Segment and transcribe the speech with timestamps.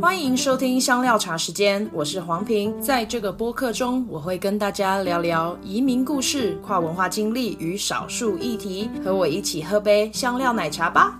[0.00, 2.80] 欢迎收听香料茶时间，我是黄平。
[2.80, 8.88] 在这个播客中，我会跟大家聊聊移民故事、跨文化经历与少数议题。
[9.04, 11.18] 和我一起喝杯香料奶茶吧。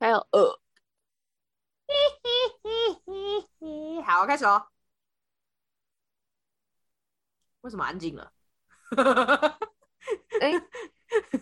[0.00, 0.58] 还有呃，
[4.04, 4.60] 好，开始哦。
[7.60, 8.32] 为什么安静了？
[10.40, 10.62] 哎、欸。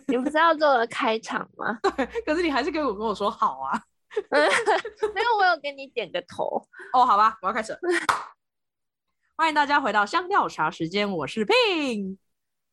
[0.07, 1.79] 你不是要做了开场吗？
[1.95, 3.81] 对，可是你还是跟我跟我说好啊。
[5.13, 6.61] 没有，我有给你点个头。
[6.93, 7.79] 哦，好吧，我要开始了。
[9.35, 12.17] 欢迎大家回到香料茶时间，我是 Pin。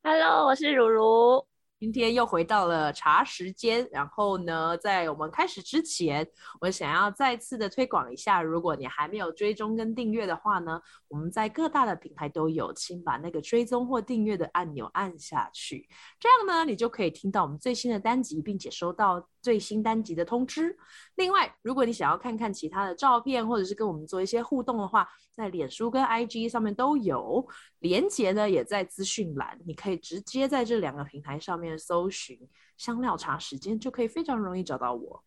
[0.03, 1.47] Hello，我是如如。
[1.87, 6.29] 今天又回到了茶时间，然后呢，在我们开始之前，
[6.61, 20.77] 我想要再次的推广一下，如果你还没有追踪跟订阅的话呢，我们在各大的平台都有，请把那个追踪或订阅的按钮按下去，这样呢，你就可以听到我们最新的单集，并且收到最新单集的通知。
[21.15, 27.47] 另外，如果你想要看看其他的照片，或者是跟我们做一些互动的话，在脸书跟 IG 上面都有
[27.79, 35.25] 连接呢，也在资讯栏，你可以直接在这两个平台上面搜寻“香料茶时间”，就可以非常容易找到我。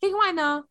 [0.00, 0.66] 另外呢，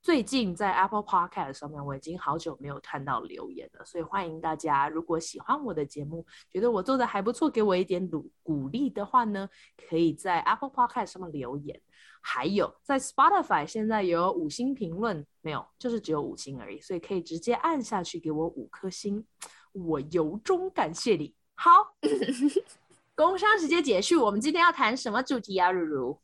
[0.00, 9.48] 最近在 Apple Podcast 上面，我已经好久没有看到留言了，所以欢迎大家，如果喜欢我的节目，觉得我做的还不错，给我一点鼓鼓励的话呢，
[9.88, 11.80] 可以在 Apple Podcast 上面留言。
[12.24, 19.26] 还有在 Spotify 现在有五星评论，没有，就是只有五星而已，所以可以直接按下去给我五颗星，
[19.72, 21.34] 我由衷感谢你。
[21.54, 21.70] 好，
[23.14, 25.70] 工商时间结束，我们今天要谈什么主题啊？
[25.70, 26.18] 如如，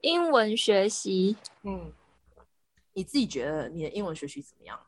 [0.00, 1.36] 英文学习。
[1.62, 1.92] 嗯，
[2.92, 4.80] 你自己觉得你的英文学习怎么样？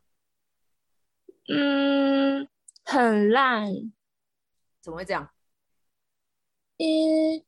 [1.49, 2.49] 嗯，
[2.85, 3.93] 很烂。
[4.81, 5.31] 怎么会这样？
[6.77, 7.45] 因。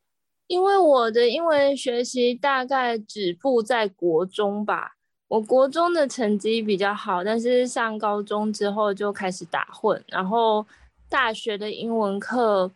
[0.46, 4.94] 因为我的英文学习大概止步在国中吧，
[5.27, 10.67] 我国中的成绩比较好，但是上高中之后就开始打混，然后
[11.08, 12.70] 大学的英文课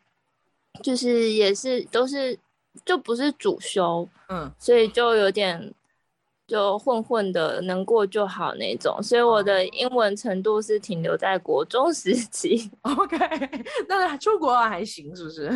[0.82, 2.38] 就是也是都是
[2.84, 5.74] 就不是主修，嗯，所以就有点
[6.46, 12.70] 就混混的，能过就好那种，所以我的英文程度是停留在国中时期。
[12.82, 13.18] OK，
[13.88, 15.48] 那出国还行是不是？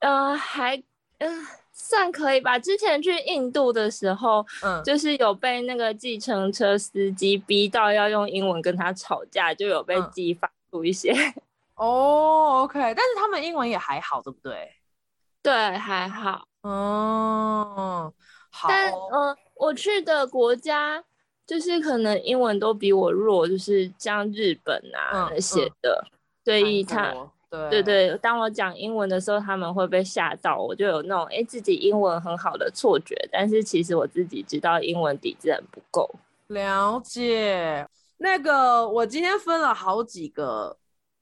[0.00, 0.82] 嗯、 呃，还。
[1.18, 2.58] 嗯，算可以吧。
[2.58, 11.14] 之前去印度的时候，嗯，就是有被那个计程车司机逼到要用英文跟他吵架，就有被激发出一些。
[11.76, 14.70] 哦，OK，但是他们英文也还好，对不对？
[15.42, 16.48] 对，还好。
[16.62, 18.12] 嗯，
[18.50, 18.68] 好。
[18.68, 21.04] 但嗯、呃，我去的国家
[21.46, 26.04] 就是可能英文都比我弱，就是像日本啊那些的，
[26.44, 27.14] 所以他。
[27.48, 36.12] 对对对，当我讲英文的时候，他们会被吓到，我就有那种哎自己英文很好的错觉，但是其实我自己知道英文底子很不够。
[36.48, 37.88] 了解，
[38.18, 40.76] 那个我今天分了好几个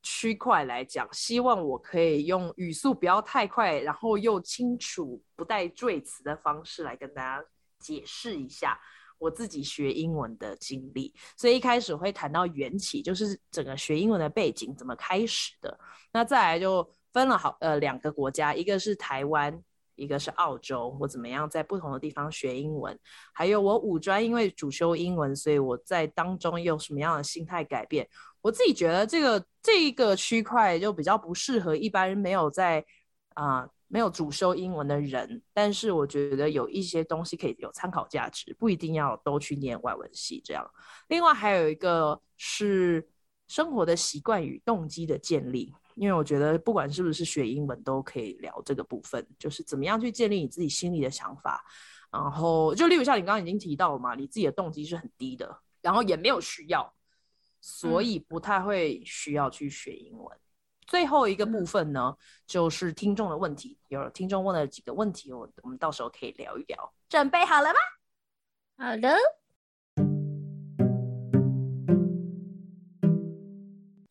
[0.05, 7.45] 区块来讲，希望我可以用语速不要太快，然后又清楚不带赘词的方式来跟大家
[7.81, 8.79] 解释一下。
[9.17, 15.79] 我自己学英文的经历，所以一开始会谈到缘起，就是整个学英文的背景怎么开始的。
[16.13, 19.59] 那再来就分了好呃两个国家，一个是台湾，
[19.95, 20.95] 一个是澳洲。
[21.01, 22.99] 我怎么样在不同的地方学英文？
[23.33, 28.07] 还有我五专因为主修英文，所以我在当中有什么样的心态改变？
[28.45, 32.85] 我自己觉得这个这一个区块就比较不适合一般没有在
[33.31, 33.63] 啊。
[33.63, 40.69] 呃没有主修英文的人，但是我觉得有一些东西可以有参考价值，不一定要都去念外文系这样。
[41.07, 43.07] 另外还有一个是
[43.47, 51.63] 生活的习惯与动机的建立，因为我觉得不管是不是学英文都可以聊这个部分，就是怎么样去建立你自己心里的想法。
[52.11, 56.93] 然后就例如像你刚刚已经提到了嘛，你自己的动机是很低的，然后也没有需要，
[57.67, 60.39] 所以不太会需要去学英文。
[60.87, 62.15] 最后一个部分呢，
[62.47, 63.79] 就是听众的问题。
[63.89, 66.95] 有听众问了几个问题，我我们到时候可以聊一聊。
[67.09, 67.79] 准备好了吗？
[68.77, 69.17] 好的。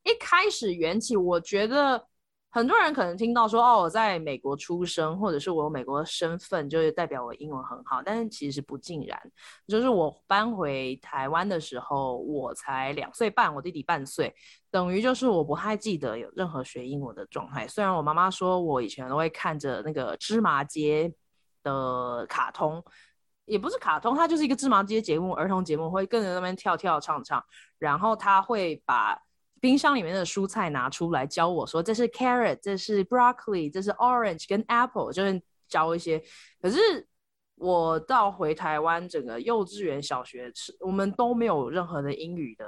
[0.04, 2.08] 一开始缘起，我觉得。
[2.54, 8.00] 很多人可能听到说，哦，我在美国出生，或者是我有美国身份，就是代表我英文很好。
[8.04, 9.20] 但是其实不尽然，
[9.68, 14.32] 就是我搬回台湾的时候，我才两岁半，我弟弟半岁，
[14.70, 17.68] 等于就是我不太记得有任何学英文的状态。
[17.68, 21.12] 虽然我妈妈说我以前都会看着那个芝麻街
[21.64, 22.84] 的卡通，
[23.46, 27.44] 也不是卡通，它就是一个芝麻街节目，儿童节目，会跟着那边跳跳唱唱，
[27.80, 29.20] 然后他会把。
[29.64, 36.22] 冰箱里面的蔬菜拿出来教我说，这是 carrot，这是 broccoli，这是 orange 跟 apple，就是教一些。
[36.62, 37.08] 可是
[37.56, 42.66] 我到回台湾，整个幼稚园、小学是，我们都没有任何的英语的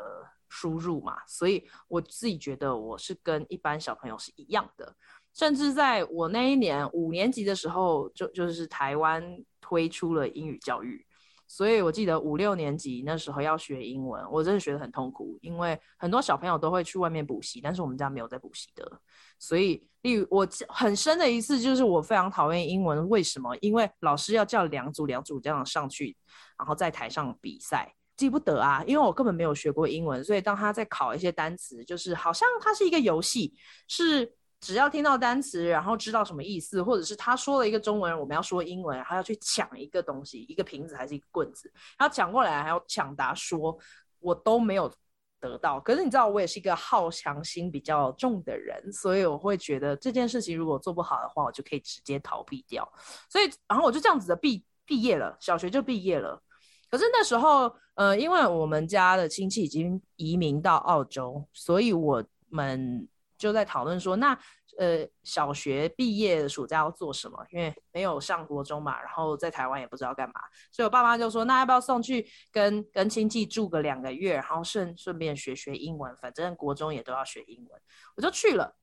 [0.48, 4.96] 输入嘛，所以我自己觉得我是跟一般小朋友是一样的。
[5.34, 9.22] 甚至在我那一年五年级的时候，就就是台湾
[9.60, 11.06] 推出了英语教育，
[11.48, 19.00] 所以我记得五六年级那时候要学英文，我真的学得很痛苦，因为很多小朋友都会去外面补习，但是我们家没有在补习的，
[19.38, 23.56] 所以例如我很深的一次就是我非常讨厌英文，为什么？
[23.58, 26.16] 因为老师要叫两组两组这样上去，
[26.58, 33.54] 然后在台上比赛，记不得啊，因为我根本没有学过英文，所以当他在考一些单词，就是好像它是一个游戏，
[33.88, 34.34] 是。
[34.66, 43.78] 只要听到单词，然后知道什么意思，或者是他说了一个中文，我们要说英文，还要去抢一个东西，一个瓶子还是一个棍子，然后抢过来还要抢答说，
[44.20, 44.92] 我都没有
[45.40, 45.80] 得到。
[45.80, 52.92] 可是你知道，我也是一个好强心比较重的人，所以我会觉得这件事情如果做不好的话，我就可以直接逃避掉。
[53.30, 56.42] 所以，然后我就这样子的毕毕业了，小学就毕业了。
[56.90, 63.08] 可是那时候，呃，因为我们家的亲戚已经移民到澳洲，所以我们。
[63.38, 64.38] 就在讨论说，那
[64.78, 67.46] 呃，小学毕业的暑假要做什么？
[67.50, 70.34] 因为没有上国中嘛，然后在台湾也不知道干嘛，
[70.72, 77.82] 所以我爸妈就说，那要不要送去跟跟亲戚住个两个月，然后顺顺便学学英文，反正国中也都要学英文，
[78.18, 78.76] 我就去了。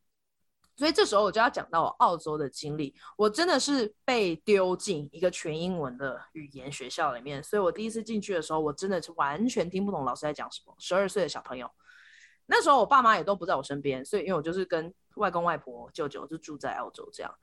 [0.75, 10.75] 所以这时候我就要讲到我澳洲的经历，我真的是被丢进一个全英文的语言学校里面，所以我第一次进去的时候，我真的是完全听不懂老师在讲什么。
[10.79, 11.71] 十二岁的小朋友。
[12.47, 17.35] 那时候我爸妈也都不在我身边，所以因为我就是跟外公外婆、舅舅就住在澳洲这样，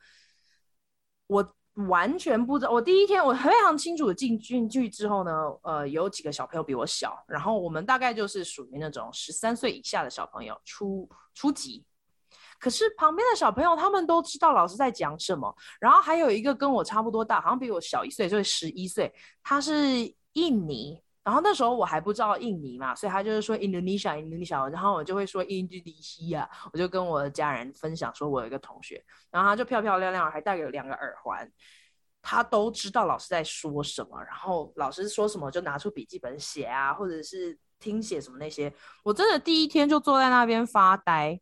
[1.27, 1.53] 我
[1.87, 2.71] 完全不知道。
[2.71, 5.31] 我第一天我非常清楚的进进去之后呢，
[5.63, 11.85] 呃，有几个小朋友比我小，然后我们大概就是属于那种十三岁以下的小朋友，初初级。
[12.59, 19.73] 可是旁边的小朋友他们都知道老师在讲什么，然后还有一个跟我差不多大，好像比我小一岁，就是十一岁，他是
[20.33, 21.01] 印尼。
[21.23, 31.47] 然后那时候我还不知道印尼嘛，所以他就是说 Indonesia，Indonesia，然后我就会说印度尼西亚，我就跟我的家人分享说，我有一个同学，然后他就漂漂亮亮，还戴了两个耳环，
[32.21, 38.73] 他都知道老师在说什么，然后老师说什么就拿出笔记本写啊，或者是听写什么那些，
[39.03, 41.39] 我真的第一天就坐在那边发呆。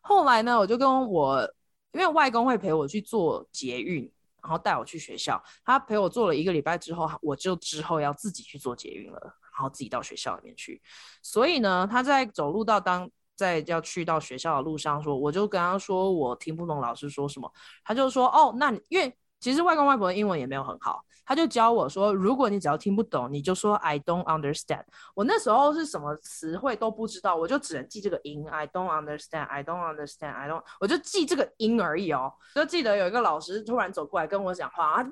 [0.00, 1.54] 后来呢，我就跟我
[1.92, 4.10] 因为外公会陪我去坐捷运。
[4.44, 10.82] 然后带我去学校，他陪我做了一个礼拜之后，我就之后要自己去做捷运了，然后自己到学校里面去。
[11.22, 17.50] 所以呢，他在走路到当在要去到学校的路上说，我就跟他说我听不懂老师说什么，
[17.82, 21.04] 他就说哦，那你因为其实外公外婆的英文也没有很好。
[21.26, 24.84] 他就教我说，如果你只要听不懂，你就说 I don't understand。
[25.14, 32.32] 我那时候是什么词汇都不知道，我就只能记这个音 I don't understand，I don't understand，I don't，我就记这个音而已哦。
[32.54, 35.06] 就记得有一个老师突然走过来跟我讲话啊，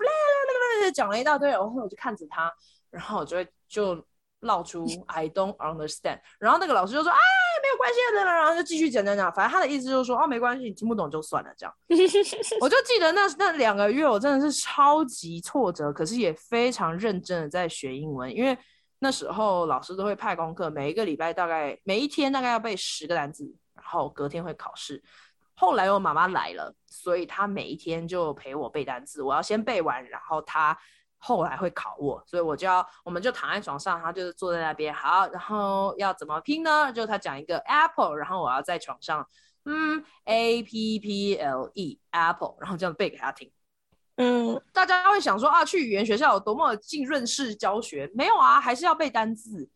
[0.95, 2.51] 讲了一大堆，然后我就看着他，
[2.91, 4.03] 然后我就会就。
[4.45, 7.19] 闹出 I don't understand，然后那个老师就说，啊，
[7.63, 11.73] 没有关系的，然后就继续讲讲讲，反正他的意思就是说，哦，没关系，你听不懂就算了，这样。
[12.61, 18.59] 我就记得那那两个月，我真的是超级挫折，可是也非常认真的在学英文，因为
[18.99, 23.45] 那时候老师都会派功课，每一个礼拜大概每一天大概要背十个单词，
[23.75, 25.03] 然后隔天会考试。
[25.55, 30.77] 后来我妈妈来了，所以她每一天就陪我背单词，我要先背完，然后她。
[31.25, 36.93] 后来会考我，所以我就要，我们就躺在床上，他就是坐在那边，好，然后要怎么拼呢？
[36.93, 39.25] 就他讲一个 apple，然后我要在床上，
[39.65, 43.49] 嗯，a p p l e apple，然后这样背给他听。
[44.17, 48.11] 嗯，大家会想说啊，去语言学校有多么浸润式教学？
[48.15, 49.71] 没有啊，还是要背单字、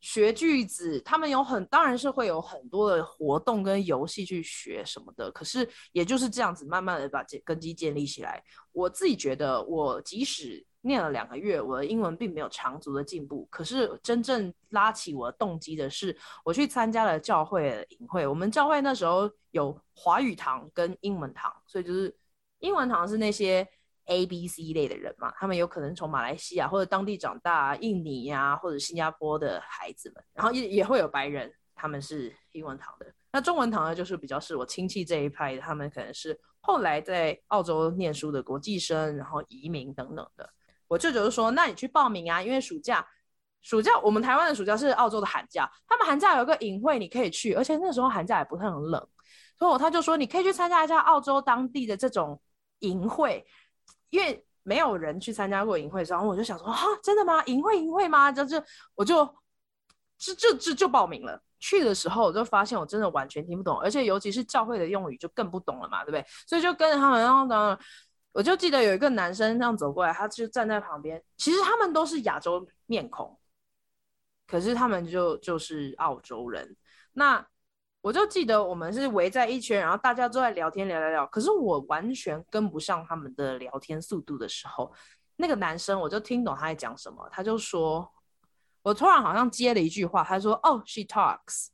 [0.00, 1.00] 学句子。
[1.02, 5.30] 他们有很，当然是会有很多的活动跟游戏去学什么的。
[5.30, 8.42] 可是也就是这样子，慢慢的把根基建立起来。
[8.72, 13.46] 我自己觉得，我即使念了两个月，我的英文并没有长足的进步。
[13.50, 18.26] 可是真正拉起我的动机的是，我去参加了教会的营会。
[18.26, 22.16] 我们教会那时候有华语堂跟英文堂，所以就是
[22.60, 23.66] 英文堂是那些
[24.06, 33.06] A、B、C 类的人嘛，他们有可能从马来西亚或者当地长大，印尼呀、啊、或者新加坡的孩子们，然后也也会有白人，他们是英文堂的。
[33.32, 40.50] 那中文堂呢，就是比较是我亲戚这一派的，他们可能是后来在澳洲念书的国际生，然后移民等等的。
[40.90, 43.06] 我舅舅就说：“那你去报名啊，因为暑假，
[43.62, 49.08] 暑假我们台湾的暑假是澳洲的寒假，他们寒假有个营会，你可以去，而且那时候寒假也不是很冷，
[49.56, 52.42] 所以他就说你可以去参加一下澳洲当地的这种
[52.80, 53.46] 营会，
[54.10, 57.40] 因为没有人去参加过营会，然后我就想说啊，真的吗？
[57.44, 58.32] 营会营会吗？
[58.32, 58.60] 就就
[58.96, 59.24] 我就
[60.18, 61.40] 就就就就报名了。
[61.60, 66.26] 去的时候我就发现我真的完全听不懂，而且尤其是教会的用语就更不懂了嘛，对不对？
[66.48, 67.78] 所以就跟着他们，然后呢。”
[68.32, 71.22] 我就记得有一个男生这样走过来，他就站在旁边。
[71.36, 73.38] 其实他们都是亚洲面孔，
[74.46, 76.76] 可是他们就就是澳洲人。
[77.12, 77.44] 那
[78.02, 81.26] 我就记得我们是围在一圈，然后大家都在聊天，聊聊聊。
[81.26, 84.92] 可是我完全跟不上他们的聊天速度的时候，
[85.36, 87.28] 那个男生我就听懂他在讲什么。
[87.32, 88.08] 他就说，
[88.82, 91.68] 我突然好像接了一句话，他说：“哦，she talks。”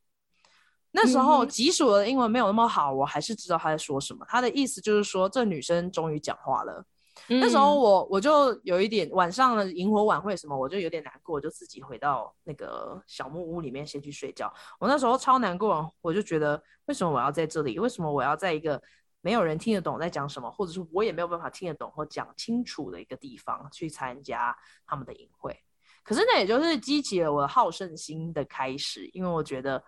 [0.96, 4.24] 那时候，即使我的英文没有那么好，我还是知道他在说什么。
[4.26, 6.82] 他的意思就是说，这女生终于讲话了。
[7.28, 14.50] 嗯、那时候我我就有一点晚上的萤火晚会什么，我就有点难过，我就自己回到那个小木屋里面先去睡觉。
[14.78, 17.78] 我那时候超难过，我就觉得为什么我要在这里？
[17.78, 18.80] 为什么我要在一个
[19.20, 25.58] 没有人听得懂在讲什么，或者是我也没有办法听得懂或讲清楚的一个地方去参加他们的营会？
[26.02, 29.82] 可是那也就是激起了我的好胜心的开始，因为我觉得。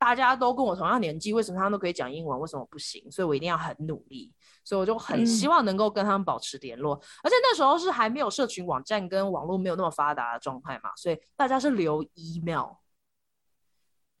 [0.00, 3.04] 大家都跟我同样年纪，为什么他们都可以讲英文，为什么不行？
[3.10, 4.32] 所以我一定要很努力，
[4.64, 6.94] 所以我就很希望能够跟他们保持联络。
[6.94, 12.76] 嗯、而且那时候是还没有社群网站跟网络没有那么发达的状态嘛，所以大家是留 email。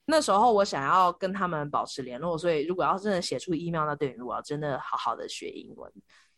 [0.04, 5.90] 那时候我想要跟他们保持联络，所以如果要真的写出 email，那等于我要真的好好的学英文。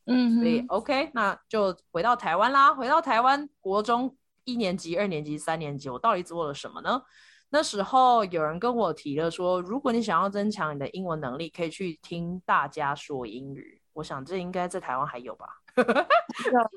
[0.06, 2.72] 嗯，所以 OK，那就回到台湾啦。
[2.72, 7.02] 回到台湾，国中一年级、二年级、三年级，我到底做了什么呢？
[7.52, 13.78] 那时候有人跟我提了说，如果你想要增强你的英文能力，可以去听大家说英语。
[13.92, 15.46] 我想这应该在台湾还有吧？
[15.76, 15.84] 有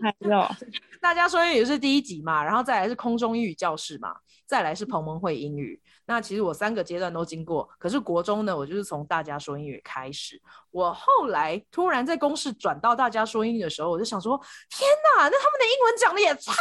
[0.01, 0.45] 还有，
[0.99, 5.81] 大家说英语是第一集嘛，然后再来是空中英语教室嘛，再来是彭蒙会英语。
[6.05, 10.39] 那其实我三个阶段都经过，可是国中呢，我就是从大家说英语开始。
[10.71, 14.37] 我后来突然在公视转到大家说英语的时候，我就想说：
[14.69, 14.87] 天
[15.17, 16.53] 哪，那他们的英文讲的也太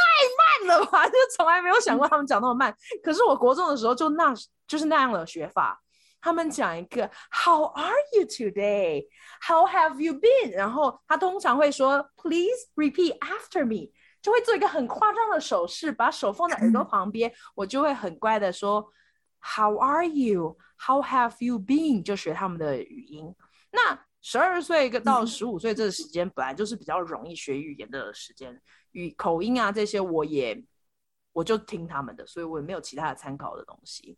[0.67, 1.07] 慢了吧！
[1.11, 2.75] 就从来没有想过他们讲那么慢。
[3.03, 4.35] 可是我国中的时候就那
[4.67, 5.79] 就是那样的学法，
[6.23, 9.07] 他们讲一个 How are you today?
[9.47, 10.53] How have you been?
[10.53, 13.93] 然后他通常会说 Please repeat after me，
[14.25, 18.91] 就会做一个很夸张的手势，把手放在耳朵旁边，嗯、 我就会很乖的说。
[19.47, 20.57] How are you?
[20.79, 22.03] How have you been?
[22.03, 23.35] 就学他们的语音。
[23.71, 28.59] 那十二岁到十五岁这个时间本来就是比较容易学语言的时间，
[28.93, 30.65] 语口音啊这些我也
[31.35, 34.17] 我就听他们的，所以我也没有其他的参考的东西。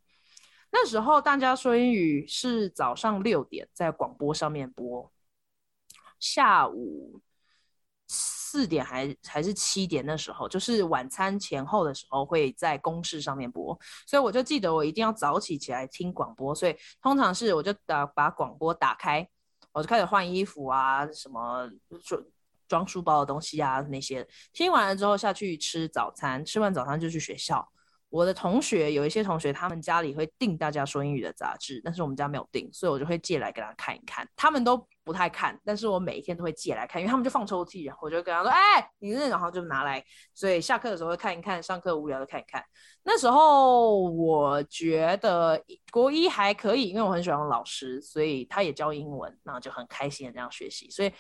[0.71, 5.13] 那时候大家说英语是早上六点在广播上面播，
[6.21, 7.21] 下午。
[8.49, 13.77] 四点还还是七点的时候，就是晚餐前后的时候，会在公视上面播，
[14.07, 19.29] 所以我就记得我一定要早起起来听广播，所以通常是我就打把广播打开，
[19.73, 21.69] 我就开始换衣服啊，什么
[22.05, 22.23] 装
[22.69, 27.69] 装书包的东西啊那些，听完了之后下去吃早餐，吃完早餐就去学校。
[28.09, 34.27] 我的同学有一些同学，他们家里会订大家说英语的杂志，但是我们家没有订，所以我就会借来给他看一看。
[34.37, 42.65] 他们都不太看，但是我每一天都会借来看，因为他们就放抽屉，然后我就跟他说：“哎、你那，然后就拿来。”所以下课的时候会看一看，上课无聊的看一看。
[43.03, 45.61] 那时候我觉得
[45.91, 51.13] 国一还可以，因为我很喜欢老师，所以他也教英文，那就很开心的这样学习，所以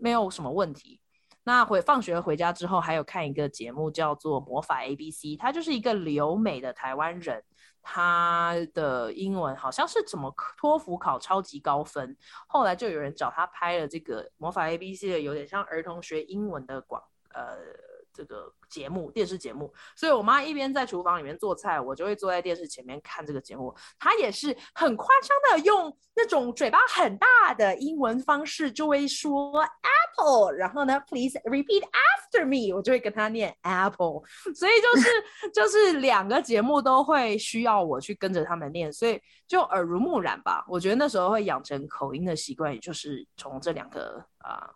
[0.00, 1.00] 没有什么问题。
[1.44, 7.44] 那回放学回家之后，还有看一个节目叫做《魔法 ABC》，他就是一个留美的台湾人，
[7.82, 17.02] 他的英文好像是怎么托福考超级高分，后来就有人找他拍了这个《魔法 ABC》的，有点像儿童学英文的广
[17.34, 17.93] 呃。
[18.26, 23.74] 这个节目，电视节目，所以我妈一边在厨房里面做菜，我就会坐在电视前面看这个节目。
[23.98, 34.22] 她也是很夸张的，用那种嘴巴很大的英文方式，就会说 apple，然后呢，please repeat after me，我就会跟她念 apple。
[34.54, 40.64] 所以就是就是两个节目都会需要我去跟着他们念，所以就耳濡目染吧。
[40.68, 44.74] 我觉得那时候会养成口音的习惯，也就是从这两个啊、呃、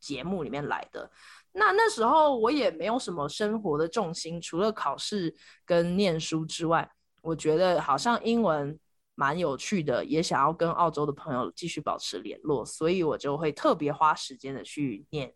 [0.00, 1.10] 节目里面来的。
[1.52, 6.90] 那那时候我也没有什么生活的重心，除了考试跟念书之外，
[7.20, 8.78] 我觉得好像英文
[9.14, 15.32] 蛮有趣的，也想要跟澳洲的朋友继续保持联络，所以我就会特别花时间的去念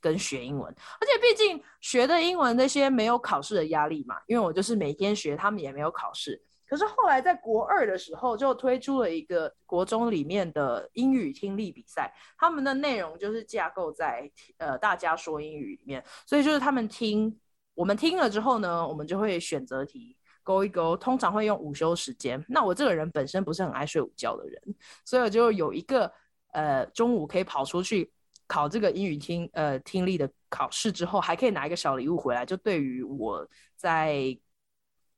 [0.00, 0.72] 跟学英文。
[1.00, 6.40] 而且毕竟学的英文那些没有考试的压力嘛，因为我就是每天学，他们也没有考试。
[6.68, 17.34] 可是后来在国二的时候，就推出了一个国中里面的英语听力比赛，他们的内容就是架构在呃大家说英语里面，所以就是他们听，
[17.72, 22.44] 我们听了之后呢，我们就会选择题勾一勾，通常会用午休时间。
[22.46, 24.62] 那我这个人本身不是很爱睡午觉的人，
[25.06, 26.12] 所以我就有一个
[26.52, 28.12] 呃中午可以跑出去
[28.46, 34.38] 考这个英语听呃听力的考试之后，还可以拿一个小礼物回来，就对于我在。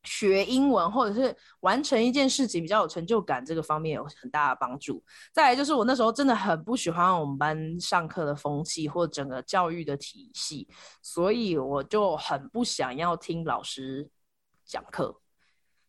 [0.05, 5.03] 学英文或者是完成一件事情比较有成就感，这个方面有很大的帮助。
[5.33, 10.67] 再来就是我那时候真的很不喜欢我们班上课的风气或整个教育的体系，
[11.03, 14.09] 所以我就很不想要听老师
[14.65, 15.21] 讲课。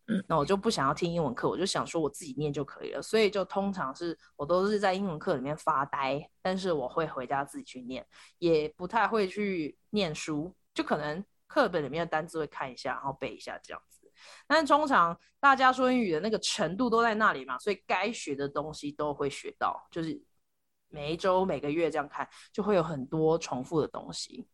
[0.08, 3.00] 嗯，那我就不想要听英文课，我就想说我自己念就可以了。
[3.00, 8.04] 所以就通常是我都是在英文课里面发呆，但是我会回家自己去念，
[8.38, 13.80] 也不太会去念书，就可能课本里面的单字会看一下，然后背一下这样。
[14.46, 20.20] 但通常大家说英语的那个程度都在那里嘛，所以该学的东西都会学到，就是
[20.88, 24.46] 每一周、每个月这样看，就会有很多重复的东西。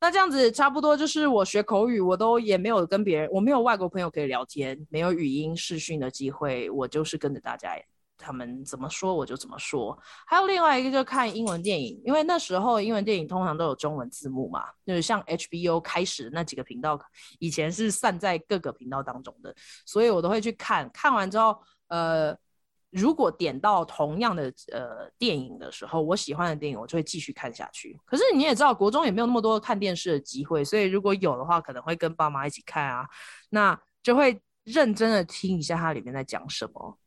[0.00, 7.76] 那这样子差不多就是我学口语，我都也没有跟别人，我没有外国朋友可以聊天，没有语音视讯的机会，我就是跟着大家。
[8.16, 9.98] 他们怎么说我就怎么说。
[10.26, 16.98] 还有另外一个就看英文电影，因为那时候英文电影通常都有中文字幕嘛，就是像 HBO 开始那几个频道，
[17.38, 19.54] 以前是散在各个频道当中的，
[19.84, 20.88] 所以我都会去看。
[20.92, 21.56] 看完之后，
[21.88, 22.36] 呃，
[22.90, 27.98] 如果点到同样的呃电影的时候，我喜欢的电影，我就会继续看下去。
[28.04, 33.04] 可是你也知道，国中也没有那么多看电视的机会，所以如果有的话，可能会跟爸妈一起看啊，
[33.50, 36.98] 那就会认真的听一下它里面在讲什么。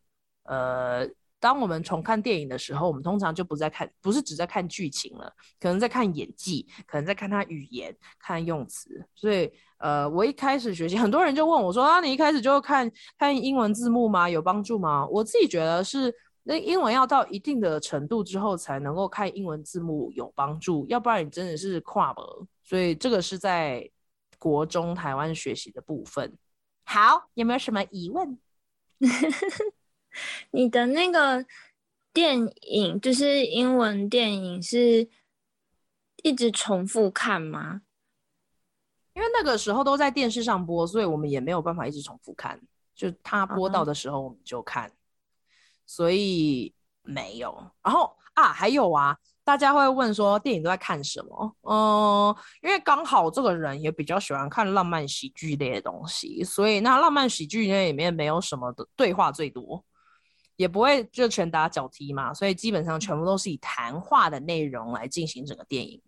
[0.45, 1.07] 呃，
[1.39, 8.89] 当我们重看电影的时候，我们通常就不再看，不是只在看剧情了，可能在看演技，可能在看他语言、看用词。
[9.13, 14.29] 所以，呃，我一开始学习，很多人就问我说：“啊，你一开始就看看英文字幕吗？
[14.29, 22.47] 有帮助吗？”我自己觉得是，那英文要到一定的程度之后才能够看英文字幕有帮助，要不然你真的是跨了。
[22.63, 23.87] 所以，这个是在
[24.39, 26.35] 国中台湾学习的部分。
[26.85, 28.37] 好，有没有什么疑问？
[30.51, 31.45] 你的那个
[32.13, 35.09] 电影，就是英文电影，是
[36.23, 37.81] 一直重复看吗？
[39.13, 42.59] 因为那个时候都在电视上播，所以我们也没有办法一直重复看。
[42.93, 44.95] 就他播到的时候，我们就看，uh -huh.
[45.85, 47.71] 所以没有。
[47.83, 51.55] 然后啊，还有啊，大家会问说电影都在看什么？
[51.61, 59.83] 嗯，因为刚好这个人也比较喜欢看浪漫喜剧类的东西，所以那浪漫喜剧那里面没有什么的对话最多。
[60.57, 66.01] 也不会就拳打脚踢嘛，所以基本上全部都是以谈话的内容来进行整个电影，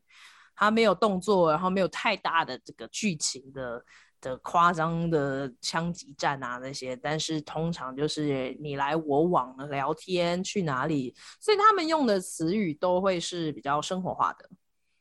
[0.55, 3.83] 它没有动作，然后没有太大的这个剧情的
[4.21, 14.49] 的夸张的枪击战啊那些，但是通常就是你来我往的聊天，去哪里，所以他们用的词语都会是比较生活化的，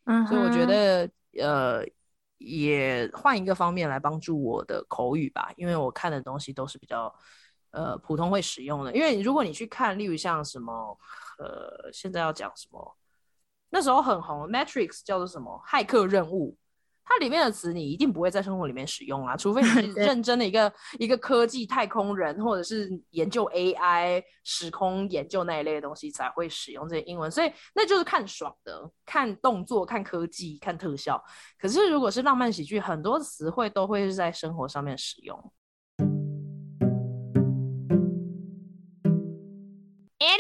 [0.07, 1.09] 嗯，所以我觉得
[1.41, 1.87] 呃
[2.39, 7.15] 也换一个方面来帮助我的口语吧，因为我看的东西都是比较。
[7.71, 10.99] 呃，普通会使用的，因为如果你去看，例如像什么，
[11.39, 12.97] 呃，现在要讲什么，
[13.71, 16.57] 那时候很红，Matrix 叫做什么骇客任务，
[17.05, 31.23] 它里面的词你一定不会在生活里面使用啊，除非你是 认真的一个一个科技太空人，或者是研究 AI 时空研究那一类的东西才会使用这些英文，所以那就是看爽的，看动作，看科技，看特效。
[31.59, 35.53] 可是如果是浪漫喜剧，很多词汇都会是在生活上面使用。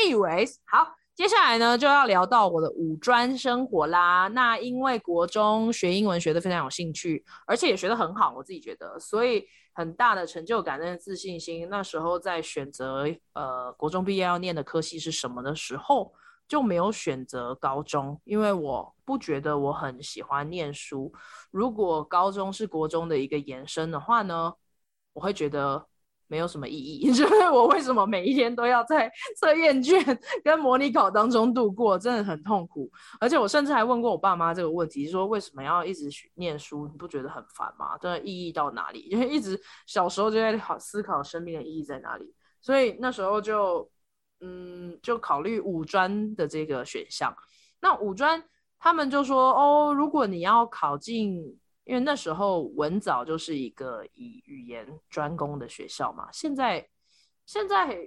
[0.07, 4.29] 以为好，接下来呢就要聊到我的五专生活啦。
[4.29, 11.69] 那因为国中学英文学得非常有兴趣，而且也学得很好，我自己觉得，所以很大的成就感跟自信心。
[11.69, 16.13] 那时候在选择呃国中毕业要念的科系是什么的时候，
[16.47, 21.13] 就没有选择高中，因为我不觉得我很喜欢念书。
[21.51, 24.53] 如果高中是国中的一个延伸的话呢，
[25.15, 25.87] 我会觉得。
[26.29, 30.03] 没有什么意义， 就是我为什么每一天都要在测验卷
[30.43, 32.91] 跟模拟考当中度过，真的很痛苦。
[33.21, 36.89] 而且我甚至还问过我爸妈这个问题，说为什么要一直念书？
[36.89, 37.97] 你不觉得很烦吗？
[37.99, 39.01] 真的意义到哪里？
[39.11, 43.89] 因为一直小时候就在考思考生命的意义在哪里，所以那时候就
[44.41, 47.35] 嗯，就考虑五专的这个选项。
[47.81, 48.43] 那五专
[48.79, 51.59] 他们就说哦，如果你要考进。
[51.87, 56.87] 因为那时候文藻就是一个以语言专攻的学校嘛，现在
[57.47, 58.07] 现在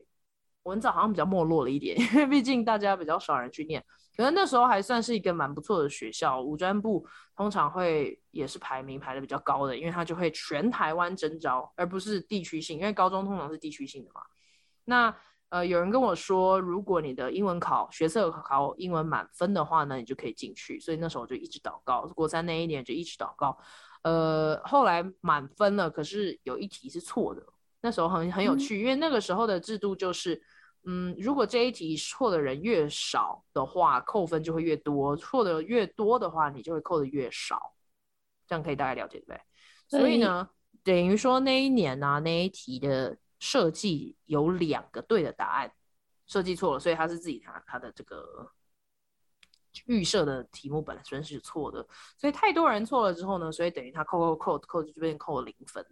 [0.63, 3.83] 文藻好像比较没落了一点，因为毕竟大家比较少人去念。
[4.17, 14.19] 可能那时候还算是一个蛮不错的学校，五专部通常会也是排名排的比较高的，因为它就会全台湾征招，而不是地区性，因为高中通常是地区性的嘛。
[14.83, 15.15] 那
[15.49, 20.79] 呃，有人跟我说，如果你的英文考学测考英文满分的话呢，你就可以进去。
[20.79, 23.57] 所以那时候我就一直祷告，国三那一年就一直祷告。
[24.03, 27.43] 呃，后来满分了，可是有一题是错的。
[27.81, 30.41] 那时候很很有趣，嗯，因为那个时候的制度就是，
[30.85, 37.73] 嗯，如果这一题错的人越少的话，扣分就会越多；错的越多的话，你就会扣的越少。
[38.47, 39.99] 这样可以大概了解对不对？
[39.99, 40.49] 所以呢，
[40.83, 45.73] 等于说那一年呢、啊，那一题的设计有两个对的答案，
[46.27, 48.51] 设计错了，所以他是自己他他的这个
[49.85, 55.85] 预设的题目本身是错的，所以太多人错了之后呢，所以等于他扣扣扣扣就变扣了零分。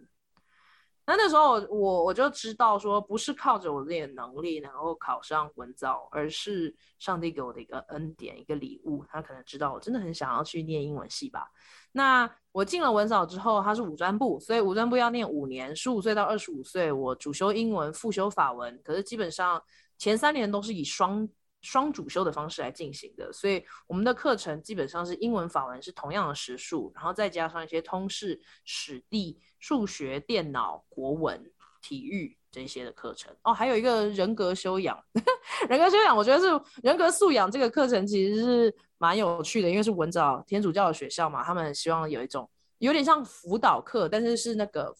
[1.08, 9.02] 那那时候我我就知道说，不是靠着我自己的能力能够考上文藻，而是上帝给我的一个恩典，一个礼物。
[9.08, 11.50] 他可能知道我真的很想要去念英文系吧。
[11.92, 18.78] 那我进了文藻之后，他是五专部，所以五专部要念五年，十五岁到二十五岁，我主修英文，副修法文。
[18.84, 19.62] 可是基本上
[19.96, 21.26] 前三年都是以双
[21.62, 29.40] 双主修的方式来进行的，所以我们的课程基本上是英文、法文是同样的时数，然后再加上一些通识、史地。
[29.58, 34.98] 数学、电脑、国文、体育这些的课程哦，还有一个人格修养，
[35.68, 44.94] 人格修养，我觉得是人格素养这个课程其实是蛮有趣的，因为是文藻天主教的学校嘛，他们希望有一种有点像辅导课，但是是那个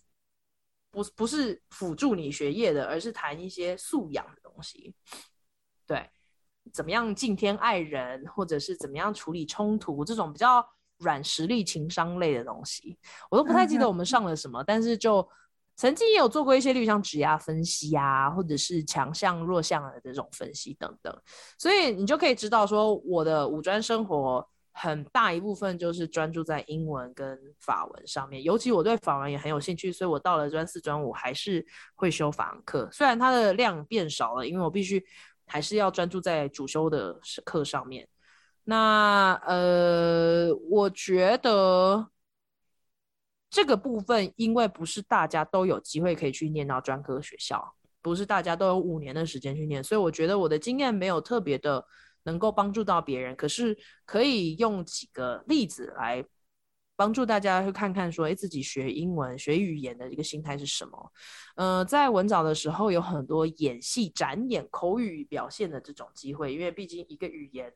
[0.90, 4.94] 不不是辅助你学业的，而是谈一些素养的东西，
[5.86, 6.10] 对，
[6.72, 10.66] 怎么样敬天爱人，或者是怎么样处理冲突这种比较。
[10.98, 12.98] 软实力、情商类的东西，
[13.30, 15.26] 我都不太记得我们上了什么，但是就
[15.76, 21.16] 曾经也有做过一些，例如像职涯分析啊，或者是强项、弱项的这种分析等等。
[21.56, 35.04] 所以你就可以知道说，我的五专生活很大一部分就是专注在英文跟法文上面，尤其我对法文也很有兴趣，所以我到了专四、专五还是会修法文课，虽然它的量变少了，因为我必须
[35.46, 38.08] 还是要专注在主修的课上面。
[38.70, 42.10] 那呃，我觉得
[43.48, 51.82] 这个部分，因为不是大家都有机会可以去念到专科学校，不是大家都有五年的时间去念，所以我觉得我的经验没有特别的
[52.24, 53.34] 能够帮助到别人。
[53.34, 56.22] 可是可以用几个例子来
[56.94, 61.12] 帮助大家去看看，说，哎，自己学英文、学语言的一个心态是什么？
[61.56, 67.72] 呃，在文藻的时候有很多演戏、展演、口语表现的这种机会，因为毕竟一个语言。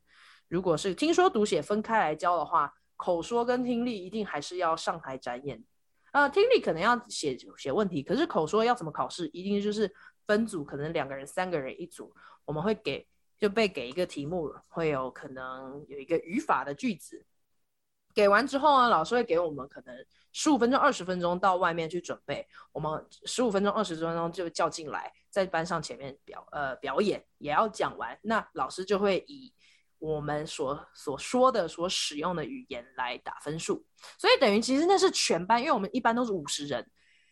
[0.52, 5.64] 如果是听说读写分开来教的话，口说跟听力一定还是要上台展演。
[6.12, 9.90] 呃，听力可能要写写问题，可是口说要怎么考试，一定就是
[10.26, 17.24] 分组，可能两个人、三个人一组，我们会给就被给一个题目，会有可能有一个语法的句子，
[18.14, 29.50] 给完之后呢，老师会给我们可能十五分钟、二十分钟到外面去准备，我们十五分钟、二十分钟就叫进来，在班上前面表呃表演也要讲完，那老师就会以。
[30.02, 33.86] 我们所所说的、所使用的语言来打分数，
[34.18, 36.84] 所以等于其实那是全班，因为我们一般都是五十人，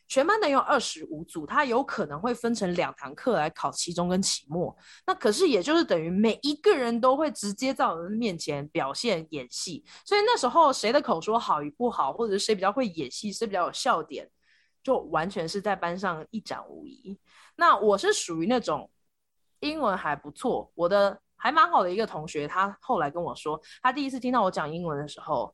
[0.07, 4.77] 全班等于有二十五组，它有可能会分成两堂课来考期中跟期末。
[5.05, 14.31] 那可是也就是等于每一个人都会直接在我们面前表现演戏，所以那时候谁的口说好与不好，或者是谁比较会演戏，谁比较有笑点，
[14.81, 17.19] 就完全是在班上一展无遗。
[17.57, 18.89] 那我是属于那种
[19.59, 21.21] 英文还不错，我的。
[21.41, 25.53] 还蛮好的一个同学，他后来跟我说，他第一次听到我讲英文的时候，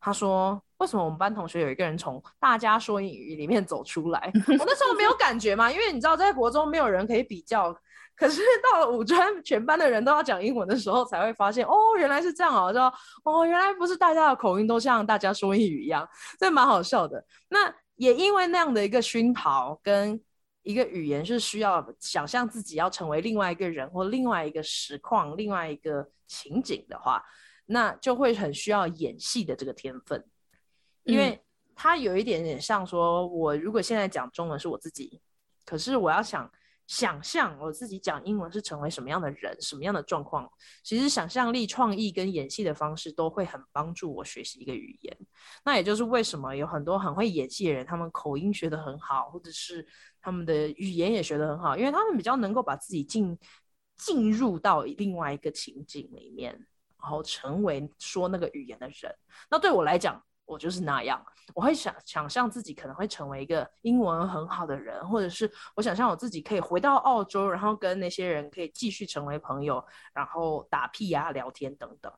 [0.00, 7.74] 他说：“为什么我们班同学有一个人从大家说英语里面走出来？” 我那时候没有感觉嘛，因为你知道，在国中没有人可以比较。
[8.16, 12.80] 可是到了五专，全班的人都要讲英文的时候，才会发现，哦，原来是这样哦，就
[13.24, 16.06] 哦，原来不是大家的口音都像大家说英语一样，
[16.38, 17.24] 这蛮好笑的。
[17.48, 20.20] 那也因为那样的一个熏陶跟。
[20.62, 27.22] 一个语言是需要想象自己要成为另外一个人或另外一个实况、另外一个情景的话，
[27.66, 30.24] 那就会很需要演戏的这个天分，
[31.04, 31.40] 因为
[31.74, 35.20] 它有一点点像说，我如果现在讲中文是我自己，
[35.64, 36.50] 可是我要想。
[36.86, 40.50] 想象我自己讲英文是成为什么样的人，什么样的状况，
[40.82, 45.16] 其实想象力、创意跟演戏的方式都会很帮助我学习一个语言。
[45.64, 49.86] 那也就是为什么有很多很会演戏的人，他们口音学得很好，或者是
[50.20, 53.38] 他们的语言也学得很好，因为他们比较能够把自己进
[53.96, 56.52] 进入到另外一个情景里面，
[57.00, 59.14] 然后成为说那个语言的人。
[59.50, 72.12] 那对我来讲，我就是那样，我会想想象自己可能会成为一个英文很好的人，或者是我想象我自己可以回到澳洲，然后跟那些人可以继续成为朋友，然后打屁呀、聊天等等。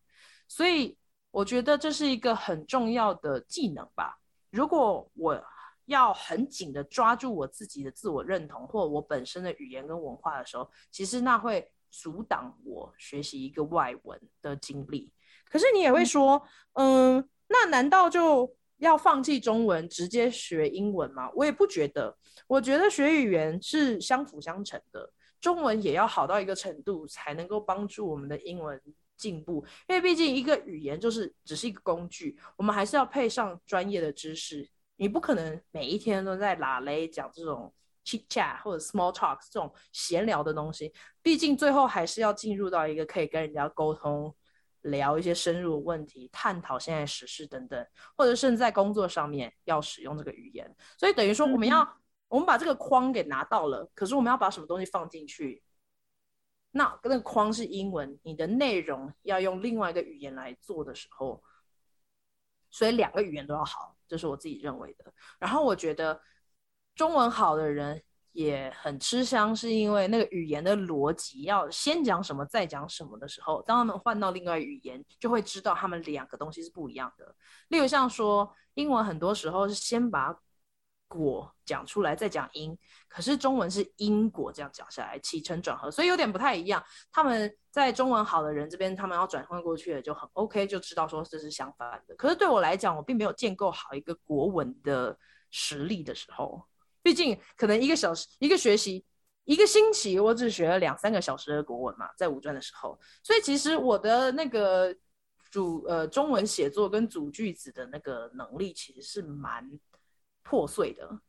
[0.49, 0.97] 所以
[1.31, 4.19] 我觉得这是一个很重要的技能吧。
[4.51, 5.43] 如果我
[5.87, 15.12] 要很紧的抓住我自己的自我认同，或我本身的语言跟文化的时候，其实那会阻挡我学习一个外文的经历。
[15.51, 16.42] 可是你也会说，
[16.75, 17.18] 嗯。
[17.18, 21.31] 嗯那难道就要放弃中文，直接学英文吗？
[21.35, 22.16] 我也不觉得。
[22.47, 28.81] 我觉得学语言是相辅相成的，中文也要好到一个程度，才能够帮助我们的英文
[29.18, 29.62] 进步。
[29.87, 34.66] 因为毕竟一个语言就是只是一个工具，我们还是要配上专业的知识。
[35.03, 44.33] 你不可能每一天都在拉雷讲这种 chit chat 或者 small talk 这种闲聊的东西，毕竟最后还是要进入到一个可以跟人家沟通。
[44.83, 47.87] 聊一些深入的问题，探讨现在时事等等，
[48.17, 51.88] 或者甚至在工作上面要使用这个语言，所以等于说我们要、嗯、
[52.27, 55.62] 我们把这个框给拿到了，可是我们要把什么东西放进去？
[56.73, 61.41] 那那个框是英文，你的内容要用另外一个语言来做的时候，
[62.72, 65.04] 所以两个语言都要好，这是我自己认为的。
[65.38, 66.20] 然后我觉得
[66.96, 68.02] 中文好的人。
[68.32, 77.37] 也很吃香，是因为那个语言的逻辑要先讲什么再讲什么的时候，当他们换到另外语言，就会知道他们两个东西是不一样的。
[77.68, 80.35] 例如像说英文，很多时候是先把
[81.12, 82.77] 果讲出来再讲因，
[83.09, 86.83] 可是中文是因果这样讲下来，起承转合，所以有点不太一样。
[87.11, 92.14] 他们在中文好的人这边，他们要转换过去的就很 OK，就知道说这是相反的。
[92.16, 95.18] 可是对我来讲，我并没有建构好一个国文的
[95.51, 96.64] 实力的时候。
[97.03, 99.05] 毕竟，可能一个小时、一个学习、
[99.44, 102.96] 一个星期，我只学了两三个小时的国文嘛，在五专的时候。
[103.25, 104.94] 所以，其实我的那个
[105.51, 109.68] 主呃中文写作跟组句子的那个能力，其实是蛮
[110.42, 111.20] 破碎的。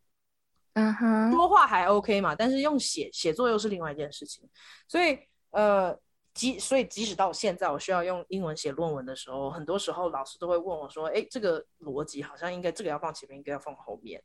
[0.74, 4.50] 嗯哼，说话还 OK 嘛，但是用写写作又是另外一件事情。
[4.88, 5.20] 所以，
[5.52, 5.96] 呃，
[6.34, 14.24] 即所以即使到现在，我需要用英文写论文的时候，很多时候老师都会问我说：“哎，这个逻辑好像应该这个要放前面，应该要放后面。”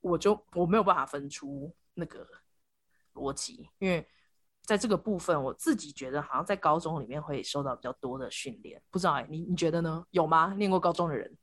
[0.00, 2.26] 我就我没有办法分出那个
[3.12, 4.08] 逻辑，因为
[4.62, 10.06] 在这个部分，我自己觉得好像在高中里面会受到比较多的训练，不知道哎，你你觉得呢？
[10.12, 10.54] 有吗？
[10.56, 11.36] 念过高中的人？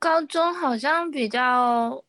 [0.00, 2.02] 高中好像比较，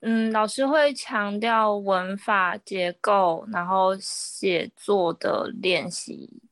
[0.00, 6.42] 嗯，老师会强调文法结构，然后写作的练习，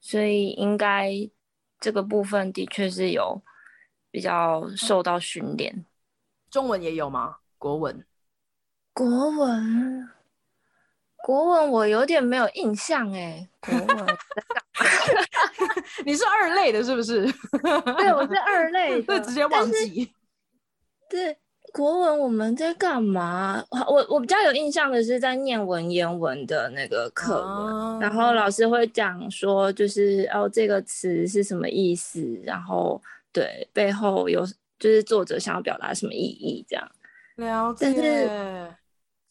[0.00, 1.10] 所以应该
[1.80, 3.42] 这个部分的确是有
[4.12, 5.84] 比较受到训练。
[6.48, 7.38] 中文也有吗？
[7.58, 8.06] 国文，
[8.92, 10.08] 国文，
[11.16, 13.48] 国文，我有点没有印象哎。
[13.60, 14.06] 国文，
[16.04, 17.22] 你是二类的，是不是？
[17.98, 20.12] 对，我是二类， 对，直接忘记。
[21.08, 21.36] 对，
[21.72, 23.64] 国文我们在干嘛？
[23.70, 33.00] 我我比较有印象的是在念文言文的那个课文，啊、然后老师会讲说，就是哦，这个词是什么意思，然后
[33.32, 34.46] 对背后有。
[34.80, 36.90] 就是作者想要表达什么意义，这样
[37.34, 37.78] 了解。
[37.80, 38.72] 但是，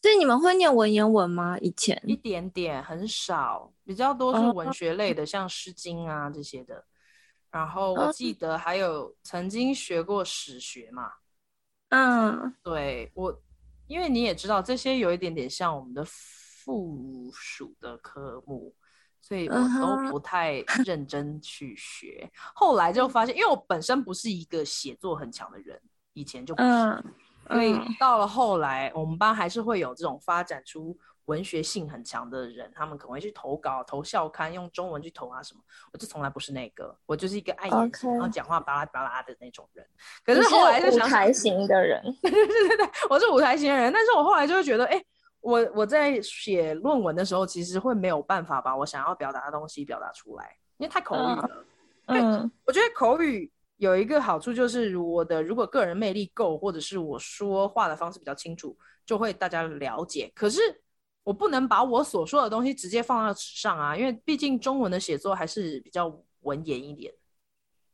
[0.00, 1.58] 所以你们会念文言文吗？
[1.58, 6.84] 以前一点点，很少，比较多是文学类的，哦、像《诗经》啊这些的。
[7.50, 11.10] 然后我记得还有曾经学过史学嘛。
[11.88, 13.40] 嗯，对我，
[13.86, 18.74] 因为你也知道，这些有一点点像我们的附属的科目。
[19.20, 25.78] 所以我都不太 认真去学，后来就发现，因为我本身不是一个写作很强的人，
[26.12, 26.68] 以前就不是，
[27.48, 35.60] 所以到了后来，我们班还是会有这种发展出文学性很强的人，他们可能会去投稿、投校刊，用中文去投啊什么。
[35.92, 39.86] 我就从来不是那个，我就是一个爱演戏，然后讲话巴拉巴拉的那种人。
[40.24, 45.02] 可是后来就想，舞台型的人， 对对对对，我是舞台型的人，但是我后来就会觉得，哎。
[45.40, 51.64] 我我在写论文的时候，其实会没有办法把我想要表达的东西表达出来，因为太口语了。
[52.06, 60.30] 嗯，我觉得口语有一个好处就是，我的如果个人魅力够，或者是我说话的方式比较清楚，就会大家了解。
[60.34, 60.60] 可是
[61.22, 67.12] 我不能把我所说的东西直接放到纸上啊，因为毕竟中文的写作还是比较文言一点。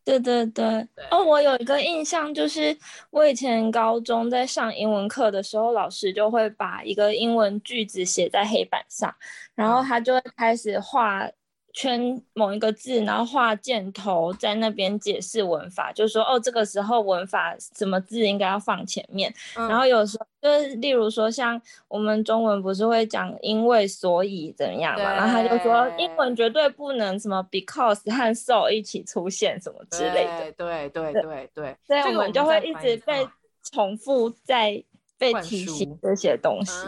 [0.04, 2.76] 对对对，对哦，我有一个印象，就是
[3.10, 9.14] 我以前高中在上英文课的时候，老师就会把一个英文句子写在黑板上，
[9.54, 11.30] 然后他就会开始画。
[11.74, 19.34] 圈某一个字，然后画箭头在那边解释文法，就是说哦，这个时候文法什么字应该要放前面。
[19.56, 30.52] 嗯、然后有时候就是，例如说像我们中文不是会讲因为所以怎么样嘛，然后他就说英文绝对不能什么 because 和 so 一起出现什么之类的。
[30.52, 33.28] 对对对对对，所以我们就会一直被
[33.64, 34.84] 重复在。
[35.32, 36.84] 被提醒这些东西，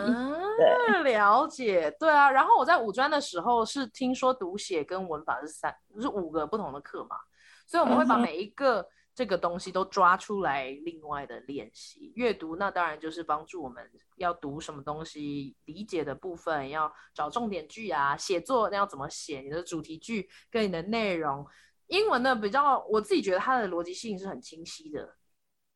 [0.58, 2.30] 对，了解，对啊。
[2.30, 7.16] 然后我在五专的时候是听说读写跟文法是三，是五个不同的课嘛，
[7.66, 12.56] 所以我们会把每一个这个东西都抓出来，另外的练习阅读。
[12.56, 13.82] 那当然就是帮助我们
[14.16, 21.46] 要读什么东西，理解的部分要找重点句啊，写作那要怎么写，你的主题句跟你的内容。
[21.86, 25.16] 英文呢比较，我自己觉得它的逻辑性是很清晰的，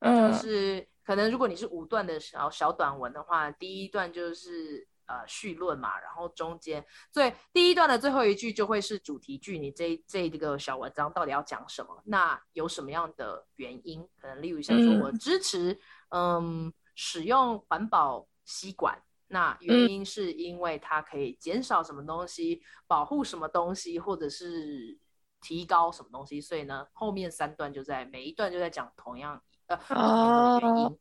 [0.01, 0.87] 嗯，就是。
[1.11, 12.01] 可能如果你是五段的小小短文的话，第一段就是呃绪论嘛，然后中间最第一段的最后一句就会是主题句，你这这个小文章到底要讲什么？
[12.05, 14.09] 那有什么样的原因？
[14.21, 15.77] 可能例如像说我支持
[16.11, 18.97] 嗯，嗯使用环保吸管，
[19.27, 24.97] 那原因是因为它可以减少什么东西，保护什么东西，或者是
[25.41, 29.43] 提高什么东西，所以呢后面三段就在每一段就在讲同样
[29.89, 30.99] 呃不同的原因。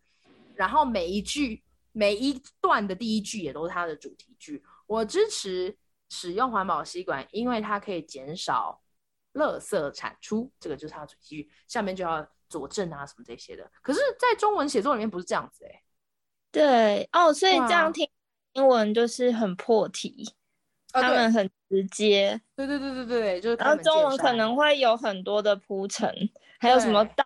[0.55, 4.63] 然后每一句每一段的第一句也都是它的主题句。
[4.88, 5.77] 我支持
[6.10, 8.82] 使用环保吸管，因为它可以减少
[9.34, 10.51] 垃圾产出。
[10.60, 11.49] 这个就是它的主题句。
[11.67, 13.71] 下面就要佐证啊什么这些的。
[13.82, 15.84] 可是，在中文写作里面不是这样子哎、欸。
[16.51, 18.10] 对哦，所以这样听
[18.53, 20.34] 英文就是很破题，
[20.91, 22.41] 啊、他们很直接。
[22.55, 23.55] 对对对对对，就是。
[23.55, 26.12] 然后中文可能会有很多的铺陈，
[26.60, 27.23] 还有什么道。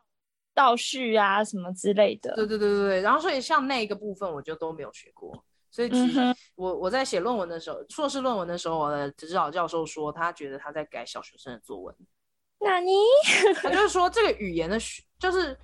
[0.54, 2.34] 倒叙啊，什么之类的。
[2.36, 5.44] 对对对对对，然后所以像那个部分，我就都没有学过。
[5.72, 6.20] 所以其实
[6.54, 11.96] 我、嗯、我在写论文的时候，硕士论文的时候，我的指导教授说，他觉得他在改小学生的作文。
[12.60, 12.92] 那你？
[13.56, 15.58] 他就是说这个语言的序，就是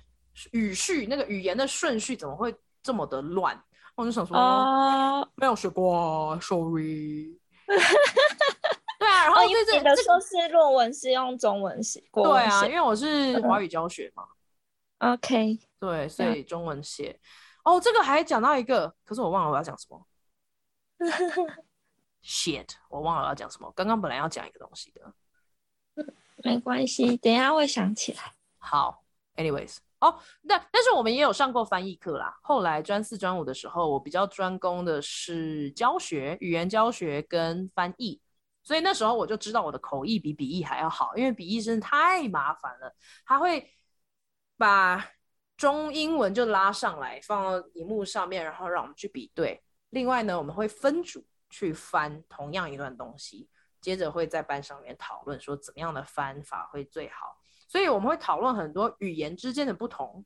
[0.50, 3.56] 语序那个语言的顺序怎么会这么的乱？
[3.94, 7.38] 我就想说，哦、没有学过，sorry。
[8.98, 12.26] 对啊，然后因为这、哦、你的硕士论文是用中文写过。
[12.26, 14.24] 对啊，因为我是华语教学嘛。
[15.00, 17.18] OK，对，所以中文写。
[17.64, 20.06] 哦，这个还讲到一个，可是我忘了我要讲什么。
[22.22, 23.72] Shit，我忘了我要讲什么。
[23.74, 25.14] 刚刚本来要讲一个东西的。
[26.44, 28.34] 没关系，等一下会想起来。
[28.58, 29.02] 好
[29.36, 32.38] ，anyways，哦，那但是我们也有上过翻译课啦。
[32.42, 38.20] 后来专四专五的时候，我比较专攻的是教学、语言教学跟翻译，
[38.62, 43.66] 所以那时候我就知道我的口译比笔译还要好，因为笔译真的太麻烦了，它会。
[44.60, 45.02] 把
[45.56, 49.62] 中英文就拉上来，放到荧幕上面，然后让我们去比对。
[49.88, 53.48] 另外呢，我们会分组去翻同样一段东西，
[53.80, 57.40] 接着会在班上面讨论说怎么样的翻法会最好。
[57.66, 60.22] 所以我们会讨论很多语言之间的不同。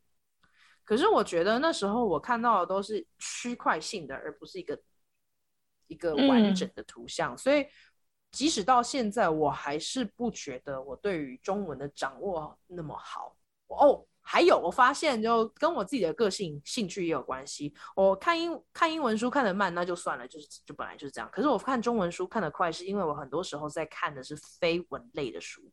[0.82, 4.82] 可是我觉得那时候我看到的都是区块性的，而不是一个
[5.86, 7.34] 一个完整的图像。
[7.34, 7.38] 嗯。
[7.38, 7.64] 所以
[8.32, 13.36] 即使到现在，我还是不觉得我对于中文的掌握那么好。
[13.68, 14.04] 哦。
[14.26, 17.74] 还有，我发现就跟我自己的个性、兴趣也有关系。
[17.94, 21.28] 我看英看英文书看得慢，那就算了，就是就本来就是这样。
[21.30, 25.70] 可是我看中文书看得快，是因为我很多时候在看的是非文类的书，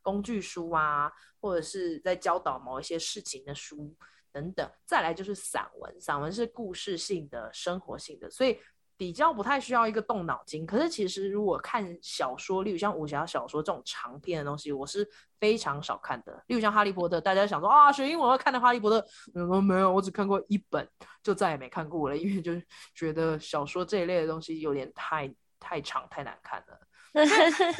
[0.00, 3.94] 工具书啊，或者是在教导某一些事情的书
[4.32, 4.70] 等等。
[4.86, 8.58] 再来就是散文，散文是故事性的、生活性的，所以。
[9.00, 15.08] 比较不太需要一个动脑筋，可是其实如果看小说，例如像武侠小说这种长篇的东西，我是
[15.38, 16.34] 非常少看的。
[16.48, 19.00] 例如像《哈利波特》，大家想说啊，学英文要看的《哈利波特》，
[19.34, 20.86] 嗯，没有，我只看过一本，
[21.22, 22.52] 就再也没看过了，因为就
[22.94, 26.78] 觉得小说这一类的东西有点太太长、太难看了。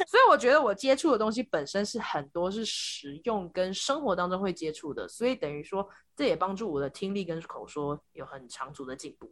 [0.09, 9.29] 所以我觉得我接触的东西本身是很多是实用跟生活当中会接触的，所以等于说这也帮助我的听力跟口说有很长足的进步。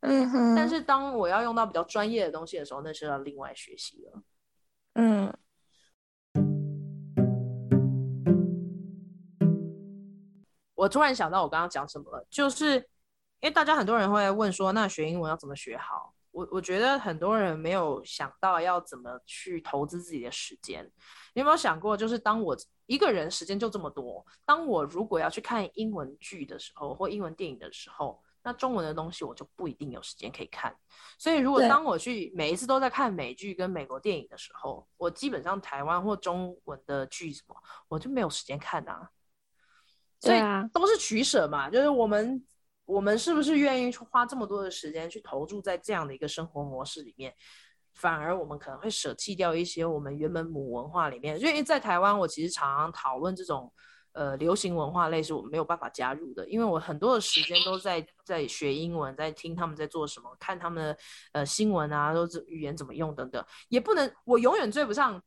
[0.00, 4.22] 嗯哼，但是当我要用到比较专业的东西的时候，那是要另外学习了。
[4.94, 5.32] 嗯，
[10.74, 12.76] 我突然想到我刚刚讲什么了，就是
[13.40, 16.14] 因为大家很多人会问说，那学英文要怎么学好？
[16.30, 20.84] 我我觉得很多人没有想到要怎么去投资自己的时间。
[21.34, 22.56] 你有没有想过，就是当我
[22.86, 30.74] 一个人时间就这么多，当我如果要去看英文剧的时候，或英文电影的时候，那中文的东西我就不一定有时间可以看，
[31.18, 37.54] 所以如果当我去每一次都在看美剧跟美国电影的时候，我基本上台湾或中文的剧什么，
[37.88, 39.10] 我就没有时间看啊。
[40.18, 40.40] 所以
[40.72, 42.42] 都是取舍嘛，就是我们
[42.86, 47.34] 我们是不是愿意去花这么多的时间去投注在这样的一个生活模式里面，
[47.92, 53.70] 反而我们可能会舍弃掉一些我们原本母文化里面，因为在台湾我其实常常讨论这种。
[54.18, 60.98] 呃，流行文化类是我没有办法加入的，因为我很多的时间都在在学英文，在听他们在做什么，看他们的
[61.30, 65.22] 呃新闻啊，都是语言怎么用等等，也不能我永远追不上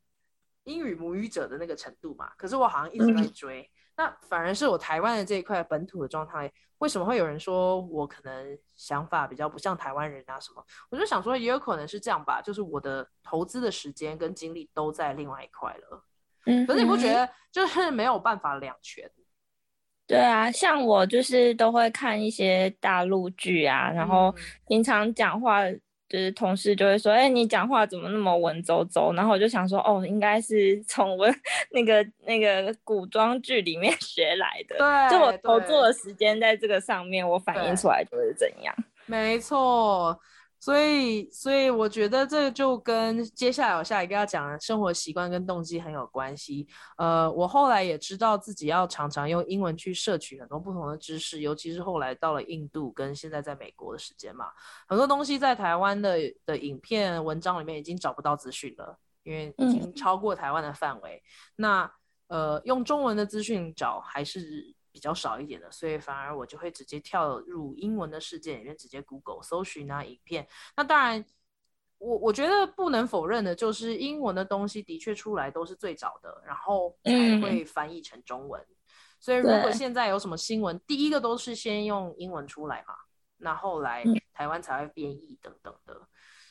[0.65, 2.33] 英语母语者的那个程度嘛。
[2.37, 10.61] 可是我好像一直在追，嗯、那反而是我台湾的这一块本土的状态，为什么会有人说我可能想法比较不像台湾人啊什么？
[10.89, 16.03] 我就想说，也有可能是这样吧，就是我的投资的时间跟精力都在另外一块了。
[16.45, 19.09] 嗯，可是你不觉得就是没有办法两全？
[20.07, 24.33] 对啊，像我就是都会看一些大陆剧啊，然后
[24.67, 25.61] 平常讲话
[26.09, 31.33] 就是同事就会说：“哎、你讲话怎么那么文绉绉？”然后我就想说：“哦，应该是从文
[31.71, 38.75] 那个那个古装剧里面 学来的。”对，就我投注的时间在这个上面，我反映出来就是怎样。
[39.05, 40.19] 没错。
[40.61, 46.67] 所以，所以我觉得这就跟接下来我下一个要讲的生活习惯跟动机很有关系。
[46.97, 54.45] 呃，我后来也知道自己要常常用英文去摄取很多不同的知识，尤其是后来到了印度跟现在在美国的时间嘛，
[54.87, 61.15] 很多东西在台湾的的影片文章里面已经找不到资讯了，因为已经超过台湾的范围。
[61.15, 61.91] 嗯、那
[62.27, 70.45] 呃，用中文的资讯找还是比较少一点的，所以反而我就会直接跳入英文的世界里面，直接 Google 搜寻啊影片。
[70.75, 71.25] 那当然，
[71.97, 78.61] 我我觉得不能否认的就是英文的东西的确出来都是最早的，然后才会翻译成中文。
[78.61, 78.75] 嗯、
[79.19, 82.93] 所以如果现在有什么新闻，第一个都是先用英文出来嘛，
[83.37, 85.95] 那后来台湾才会编译等等的。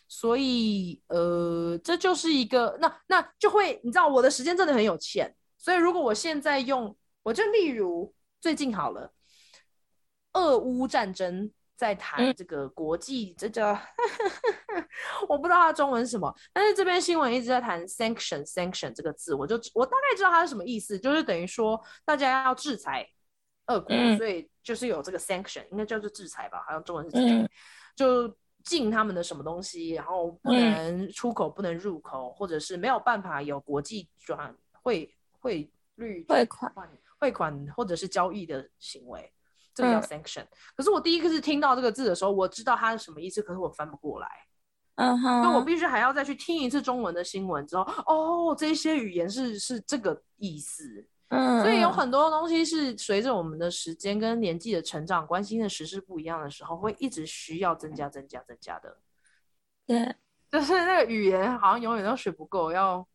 [0.09, 8.15] 所以呃，这就是一个那那就会你知道我的时间真的很有限，所以如果我现在用，我就例如。
[8.41, 9.13] 最近好了，
[10.33, 13.79] 俄乌战争在谈这个国际，嗯、这叫
[15.29, 23.07] 我不知道它中文是什么，但是这边新闻一直在谈 sanction sanction 这个字，我就我大概知道它是什么意思，就是等于说大家要制裁
[23.67, 27.49] 俄国，嗯、所以就是有这个 sanction，应该叫做制裁吧，好像中文是制裁，嗯、
[27.95, 36.73] 就禁他们的什么东西，然后不能出口，不能入口，或者是没有办法有国际转汇汇率汇款。
[37.21, 39.31] 汇款或者是交易的行为，
[39.75, 40.43] 这个叫 sanction。
[40.43, 44.27] 嗯、可是我第一个是听到这个字的时候，我知道它是什么意思，可是我翻不过来。
[44.95, 51.07] 嗯哼，那我必须还要再去听一次中文的新闻之后，哦，这些语言是是这个意思。
[51.29, 58.97] 嗯，所以有很多东西是随着我们的时间跟年纪的成长，关心的时事不一样的时候，会一直需要增加、增加、增加的。
[59.87, 60.17] 对，
[60.51, 63.07] 就是那个语言好像永远都学不够，要。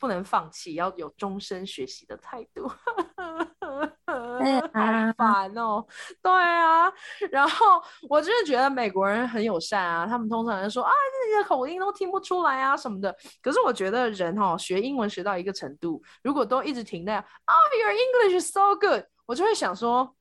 [0.00, 2.70] 不能放弃，要有终身学习的态度。
[4.72, 5.84] 好烦哦，
[6.22, 6.92] 对啊。
[7.30, 10.92] 然后我真的觉得美国人很友善啊，他们通常就说啊，
[11.32, 13.14] 那个口音都听不出来啊什么的。
[13.42, 20.14] 可是我觉得人哈、哦、学英文学到一个程度，如果都一直停在啊、oh，Your English is so good，我就会想说。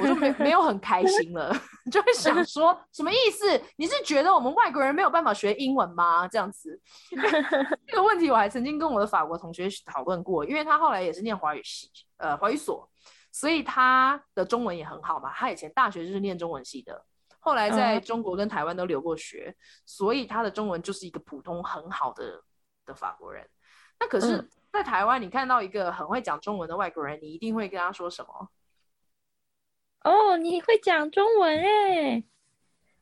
[0.00, 1.54] 我就没没有很开心了，
[1.90, 3.60] 就会想说什么意思？
[3.76, 6.26] 你是觉得我们外国人没有办法学英文吗？
[6.28, 6.80] 这样子，
[7.86, 12.88] 这个问题我还曾经跟我的法国同学讨论过，因为他后来也是念华语系，呃，华语所，
[13.32, 15.32] 所以他的中文也很好嘛。
[15.32, 17.04] 他以前大学就是念中文系的，
[17.40, 19.54] 后来在中国跟台湾都留过学，
[19.84, 22.42] 所以他的中文就是一个普通很好的
[22.86, 23.46] 的法国人。
[24.00, 28.48] 那可是，在台湾你看到一个很会讲中文的外国人，你一定会跟他说什么？
[30.04, 32.22] 哦，你会讲中文哎，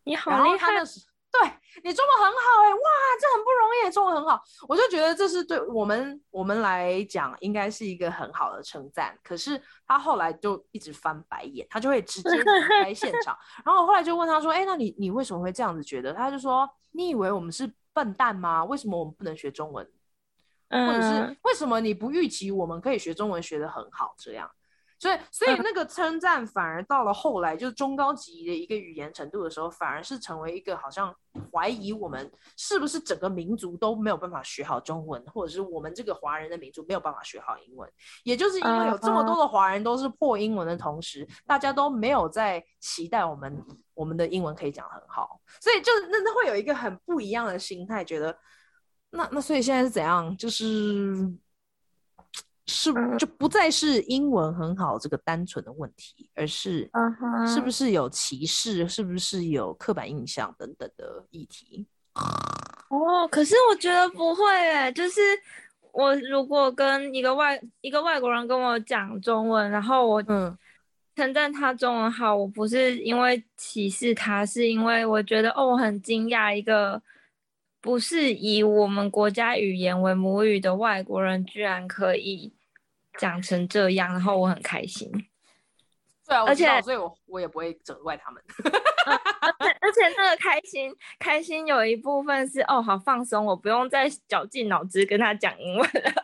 [0.04, 0.68] 你好厉害！
[1.32, 1.40] 对，
[1.82, 2.80] 你中文很好哎，哇，
[3.18, 9.18] 这很不容易，中文很好，我就觉得这是对我们我们来讲应该是一个很好的称赞。
[9.24, 13.36] 可是他后来就一直翻白眼，他就会直接离开现 场。
[13.64, 18.62] 然后我后来就问他说：“哎，那你你为什么会这样子觉得？”他就说：“你以为我们是笨蛋吗？
[18.64, 19.84] 为什么我们不能学中文？
[20.68, 24.14] 或者是为什么你不预期我们可以学中文学得很好？
[24.18, 24.50] 这样？”
[25.02, 31.12] 所以，所以那个称赞反而到了后来，就是中高级的一个语言程度的时候，反而是成为一个好像
[31.50, 37.90] 怀疑我们是不是整个民族都没有办法学好中文，或者是我们这个华人的民族没有办法学好英文。
[38.22, 43.60] 也就是因为有这么多的华人都是破英文的同时，大家都没有在期待我们
[43.94, 48.38] 我们的英文可以讲很好，所以就是那那会有一个很不一样的心态，觉得
[49.10, 50.36] 那那所以现在是怎样？
[50.36, 51.28] 就是。
[52.66, 56.90] 是，就不再是英文很好这个单纯的问题，而是
[57.54, 61.86] 是不是有歧视，是不是有刻板印象等等的议题。
[62.88, 65.20] 哦，可是我觉得不会诶，就是
[65.92, 70.56] 我如果跟一个外一个外国人跟我讲中文，然后我嗯。
[71.14, 77.02] 称赞他中文好，我不是因为歧视他，是因为我觉得哦，我很惊讶一个
[77.82, 82.54] 不是以我们国家语言为母语的外国人居然可以
[83.18, 85.10] 讲成这样，然后我很开心。
[86.24, 88.40] 对啊，而且所以我我也不会责怪他们。
[89.04, 96.22] 而且而且那个开心开心有一部分是哦，好放松，我不用再绞尽脑汁跟他讲英文了。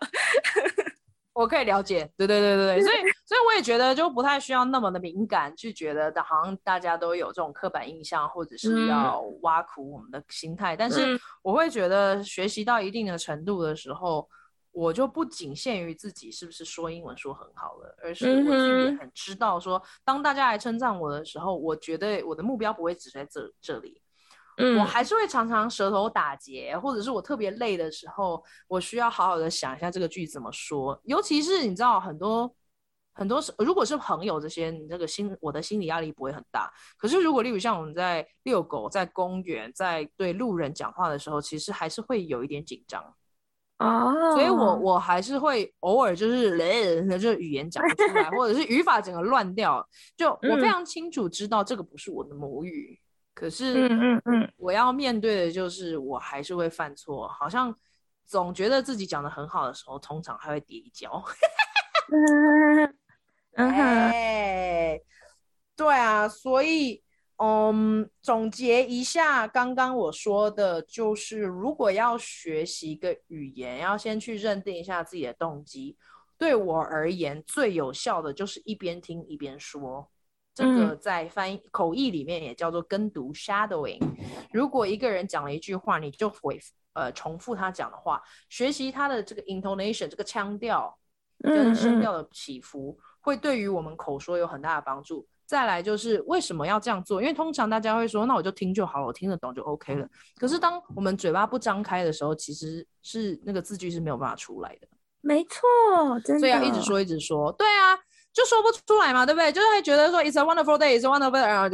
[1.39, 10.75] 我可以了解，对对对对对，所以 所以我也觉得就不太需要那么的敏感，去觉得好像大家都有这种刻板印象，或者是要挖苦我们的心态。
[10.75, 14.29] 嗯、但是我会觉得学习到一定的程度的时候。
[14.71, 24.01] 我就不仅限于自己是不是说英文说很好了，而是我自己也很知道说，当大家来称赞我的时候，我觉得我的目标不会只在这这里，
[24.59, 31.01] 嗯，我还是会常常舌头打结，或者是我特别累的时候，我需要好好的想一下这个句子怎么说。
[31.05, 32.53] 尤其是你知道很多
[33.15, 36.71] 很多是如果是朋友这些，你这个心我的心理压力不会很大。
[36.97, 43.03] 可是如果例如像我们在遛狗、在公园、在对路人讲话的时候，其实还是会有一点紧张。
[43.79, 44.35] 哦，oh.
[44.35, 49.89] 所以我我还是会偶尔就是 嘞，就是语言讲不出来，或者是语法整个乱掉。
[50.17, 53.08] 就我非常清楚知道这个不是我的母语，嗯、
[53.39, 57.73] 可是嗯嗯，我要面对的就是我还是会犯错，好像
[58.27, 61.23] 总觉得自己讲的很好的时候，通常还会跌一跤。
[63.55, 64.13] 嗯哼，
[65.77, 67.05] 对啊，所以。
[67.41, 75.97] 嗯，总结一下刚刚我说的，就是如果要学习一个语言，要先去认定一下自己的动机。
[76.37, 80.11] 对我而言，最有效的就是一边听一边说。
[80.59, 84.01] 这个在翻译口译里面也叫做跟读 （shadowing）。
[84.53, 86.59] 如果一个人讲了一句话，你就回
[86.95, 90.99] 呃重复他讲的话，学习他的这个 intonation，这个腔调
[91.39, 95.25] 跟声调的起伏，会对于我们口说有很大的帮助。
[95.47, 97.23] 再来就是为什么要这样做？
[97.23, 100.09] 因为通常大家会说，那我就听就好了，我听得懂就 OK 了。
[100.41, 104.89] 可是当我们嘴巴不张开的时候，其实是那个字句是没有办法出来的。
[105.21, 105.61] 没错，
[106.25, 106.41] 真的。
[106.41, 107.53] 所以要一直说，一直说。
[107.53, 107.97] 对啊，
[108.33, 109.51] 就说不出来嘛，对不对？
[109.51, 111.69] 就是会觉得说 It's a wonderful day, it's a wonderful day，然后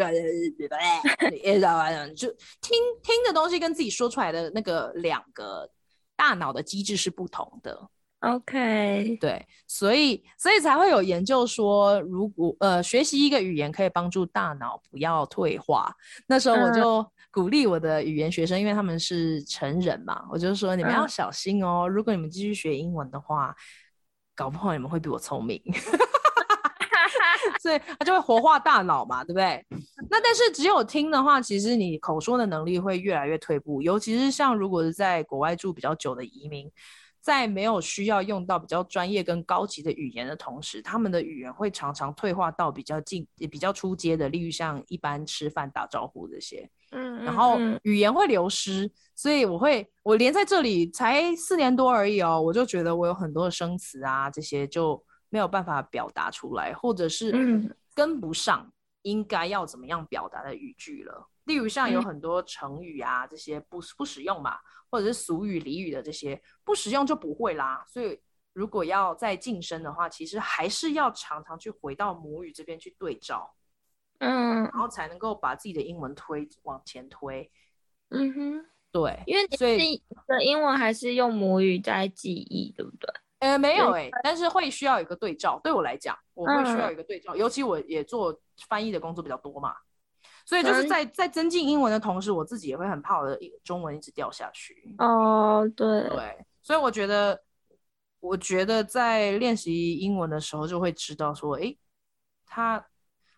[2.14, 2.28] 就就
[2.62, 5.68] 听听的东西跟自己说出来的那个两个
[6.16, 7.88] 大脑的机制是不同的。
[8.20, 15.94] OK，对，所以所以才会有研究说，如果呃学习一个语言可以帮助大脑不要退化。
[16.26, 21.86] 那时候我就鼓励我的语言学生，因为他们是成人嘛，我就说你们要小心哦。
[21.86, 23.54] 如果你们继续学英文的话，
[24.34, 25.62] 搞不好你们会比我聪明。
[27.64, 29.64] 所以 他就会活化大脑嘛，对不对？
[30.10, 36.70] 那但是只有听的话，其实你口说的能力会越来越退步，尤其是像如果是在国外住比较久的移民。
[37.24, 46.68] 在没有需要用到比较专业跟高级的语言的同时，他们的语言会常常退化到比较近、也比较出街的，例如像一般吃饭打招呼这些。
[46.90, 55.02] 嗯，嗯，然后语言会流失，所以我会，我连在这里才四年多而已哦，我就觉得我有很多的生词啊，这些就
[55.34, 57.32] 没有办法表达出来，或者是
[57.92, 58.72] 跟不上
[59.02, 61.28] 应该要怎么样表达的语句了。
[61.46, 64.56] 例如像有很多成语啊，这些不不使用嘛。
[64.90, 67.84] 或者是俗语、俚语的这些不使用就不会啦。
[67.88, 68.16] 所以
[68.52, 73.52] 如果要再晋升的话，其实还是要常常去回到母语这边去对照，
[74.18, 77.50] 嗯，然后才能够把自己的英文推往前推。
[78.10, 83.12] 嗯哼，对，因为所以的英文还是用母语在记忆，对不对？
[83.44, 85.60] 呃，没有哎、欸，但是会需要一个对照。
[85.62, 88.34] 对我来讲，我会需要一个对照，嗯、尤其我也做
[88.68, 89.74] 翻译的工作比较多嘛。
[90.46, 94.94] 所以就是在在增进英文的同时，我自己也会很怕我的中文一直掉下去。
[94.96, 97.42] 哦，对对，所以我觉得，
[98.20, 101.78] 我觉得在练习英文的时候，就会知道说，诶，
[102.46, 102.82] 他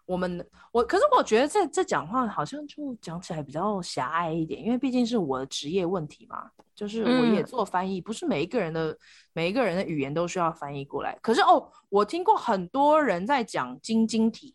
[0.07, 8.97] 我们我，可是我觉得这这讲话好像就讲起来比较狭隘一点，因为毕竟是我的职业问题嘛，就是我也做翻译，嗯、不是每一个人的
[9.35, 11.19] 每一个人的语言都需要翻译过来。
[11.21, 14.55] 可是哦，我听过很多人在讲晶晶体。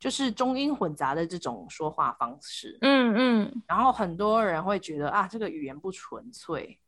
[0.00, 6.80] 就是中英混杂的这种说话方式，嗯嗯，然后很多人会觉得啊，这个语言不纯粹。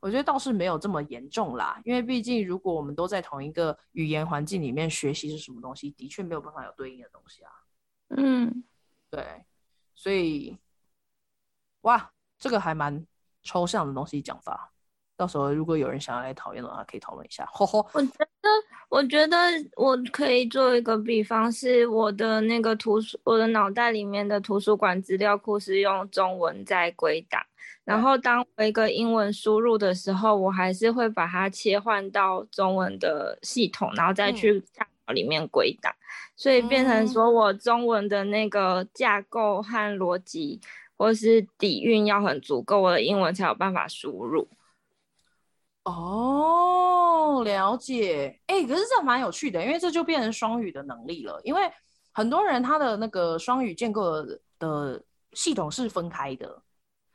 [0.00, 7.52] 我觉得倒是没有这么严重啦，因为毕竟如果我们都在同一个语言环境里面学习是什么东西，的确没有办法有对应的东西啊。
[8.16, 8.64] 嗯，
[9.10, 9.44] 对，
[9.94, 10.58] 所以，
[11.82, 13.06] 哇，这个还蛮
[13.42, 14.72] 抽象的东西讲法。
[15.20, 17.46] 到时候如果有人想要来讨论的话，可以讨论一下。
[17.52, 18.08] 吼吼，我觉
[18.40, 18.48] 得，
[18.88, 19.36] 我觉得
[19.76, 27.42] 我可以做一个比方，是我的那个图书，我的脑袋里面的图书馆资料库是用中文在归档，
[27.84, 36.00] 然后当我一个英文输入的时候，我还是会把它切换到中文的系统，然后再去大脑里面归档，嗯、
[36.34, 40.58] 所以变成说我中文的那个架构和逻辑
[40.96, 44.48] 或是底蕴要很足够，我的英文才有办法输入。
[45.84, 48.40] 哦，了解。
[48.46, 51.40] 哎、欸，可是这蛮有趣的，因为这就变成双语的能力了。
[51.42, 51.70] 因为
[52.12, 54.22] 很多人他的那个双语建构
[54.58, 55.02] 的，
[55.32, 56.62] 系统是分开的。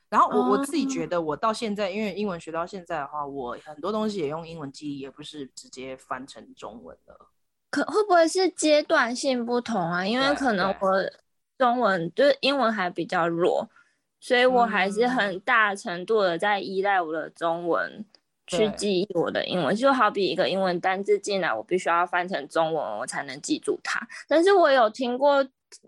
[0.10, 7.18] 然后我、嗯、我自己觉得，我到现在因为英文学到现在的话，我很多东西也用英文记忆，也不是直接翻成中文的。
[7.70, 10.06] 可会不会是阶段性不同啊？
[10.06, 10.92] 因为可能我
[11.58, 13.68] 中文就是英文还比较弱，
[14.22, 18.06] 所以我还是很大程度的在依赖我的中文。
[18.48, 24.00] 去记忆我的英文，就好比一个英文单字进来，我必须要翻成中文，我才能记住它。
[24.28, 25.46] 但是我有听过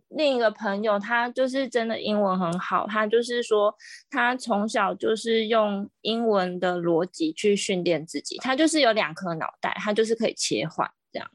[0.09, 3.73] 另一个朋友，他就是真的英文很好，他就是说
[4.09, 11.29] 他从小就是用英文的逻辑去训练自己，他就是有两颗脑袋，他就是可以切换这样。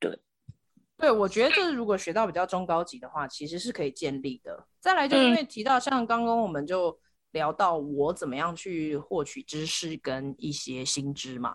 [0.00, 0.18] 对，
[0.96, 4.66] 对，我觉得这如果学到比较中高级的话，其实是可以建立的。
[4.80, 6.98] 再来就是因为提到像刚刚我们就
[7.34, 11.54] 聊到我怎么样去获取知识跟一些新知嘛。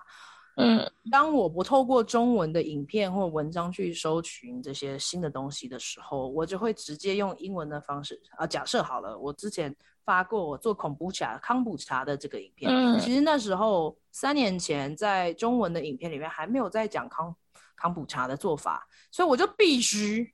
[0.58, 8.46] 嗯，当我不透过中文的影片或文章去搜寻这些新的东西的时候，我就会直接用英文的方式啊。
[8.46, 9.74] 假设好了，我之前
[10.04, 17.34] 发过我做恐怖茶康普茶的这个影片，嗯，其实那时候三年前在中文的影片里面还没有在讲康
[17.78, 20.30] 康普茶的做法，所以我就必须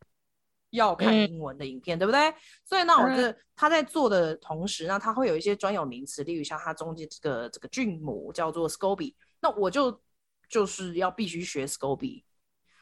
[0.75, 2.33] 要看英文的影片，嗯，对不对？
[2.63, 9.99] 所以呢，我觉得他在做的同时呢，他会有一些专有名词，例如像他中间这个这个菌母叫做 SCOBY，那我就。
[10.47, 12.23] 就是要必须学 SCOBY，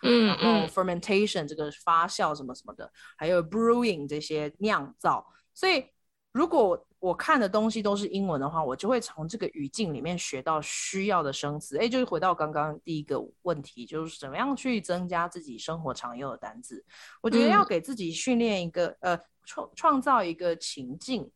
[0.01, 5.25] 嗯，然后 fermentation 这个发酵什么什么的，还有 brewing 这些酿造。
[5.53, 5.85] 所以
[6.33, 11.77] 如果我看的东西都是英文的话，我就会从这个语境里面学到需要的生词。
[11.77, 16.83] 哎，就是回到刚刚第一个问题，就是怎么样去增加自己生活常用的单字。
[17.21, 21.31] 我觉得要给自己训练一个，嗯、呃，创创造一个情境。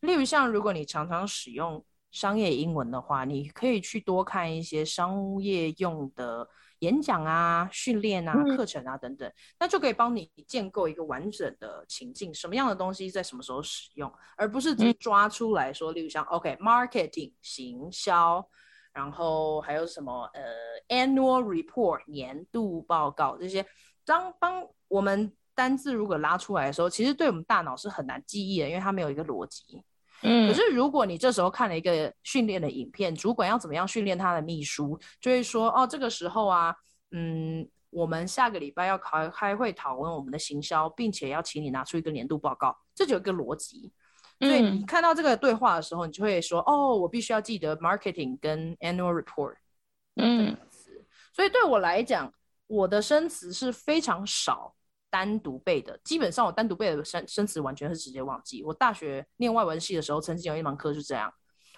[0.00, 1.84] 例如像如果你常常使用。
[2.12, 6.48] 商业英文的话，你可以去多看一些商业用的
[6.80, 18.46] 演讲啊、训练啊、课程啊等等，那就可以帮你建构一个完整的情境，什么样的东西在什么时候使用，而不是只抓出来说，例如像 OK，marketing 行销，
[18.92, 20.42] 然后还有什么呃
[20.88, 23.66] annual report 年度报告这些，
[24.04, 29.82] 当帮我们单字如果拉出来的时候，其实对我们大脑是很难记忆的，因为它没有一个逻辑。
[30.28, 36.74] 嗯，可是如果你这时候看了一个训练的影片，主管要怎么样训练他的秘书，就会说哦，这个时候啊，
[37.12, 43.92] 嗯，我们下个礼拜要开开会讨论我们的行销，并且要请你拿出一个年度报告，这就有一个逻辑。
[44.40, 49.54] 所以你看到这个对话的时候，你就会说哦，我必须要记得 marketing 跟 annual report，
[50.16, 50.56] 嗯，
[51.32, 52.32] 所以对我来讲，
[52.66, 54.74] 我的生词是非常少。
[55.10, 58.62] 单独背的，基本上我单独背的生生词完全是直接忘记。
[58.62, 61.32] 我大学念外文系的时候，曾经有一门课是这样：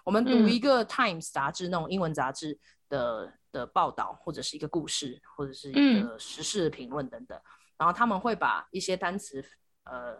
[0.04, 2.58] 我们读一个 Times 杂志，那种英文杂志
[2.88, 7.38] 的的报道，或者是一个故事，或者是一个时事的评论等等。
[7.76, 9.44] 然后他们会把一些单词
[9.84, 10.16] 呃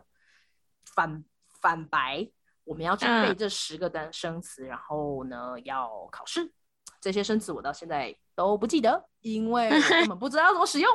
[0.94, 1.24] 反
[1.60, 2.30] 反白，
[2.62, 6.52] 我们要去背这十个单生词，然后呢要考试。
[7.00, 10.90] 这些生词我到现在都不记得，因为我根本不知道要怎么使用。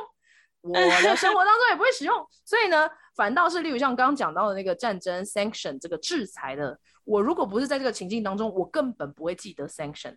[0.72, 10.16] 我的生活当中也不会使用，所以呢，反倒是例如像刚刚讲到的那个战争 sanction 这个制裁的，我如果不是在这个情境当中，我根本不会记得 sanction。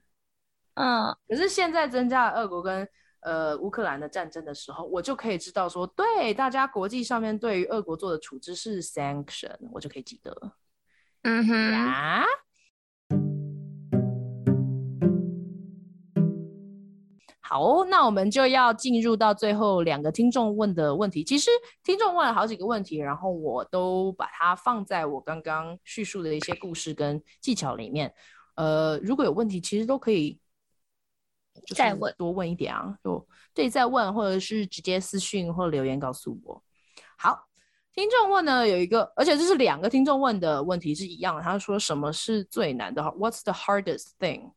[0.76, 2.88] 嗯，可是现在增加了俄国跟
[3.22, 10.34] 呃乌克兰的战争的时候，我就可以知道说，对大家国际上面对于俄国做的处置是 sanction，我就可以记得。
[11.24, 12.26] 嗯哼呀。
[17.50, 21.24] 好，那我们就要进入到最后两个听众问的问题。
[21.24, 21.50] 其实
[21.82, 28.14] 听众问了好几个问题，然后我都把它放在我刚刚叙述的一些故事跟技巧里面。
[28.56, 30.38] 呃，如果有问题，其实都可以
[31.74, 36.62] 再问，多问一点啊，就对，再问，或者是直接私讯或留言告诉我。
[37.18, 37.48] 好，
[37.94, 41.42] 听众问呢有一个，而且这是两个听众问的问题是一样的。
[41.42, 44.52] 他说什么是最难的？What's the hardest thing？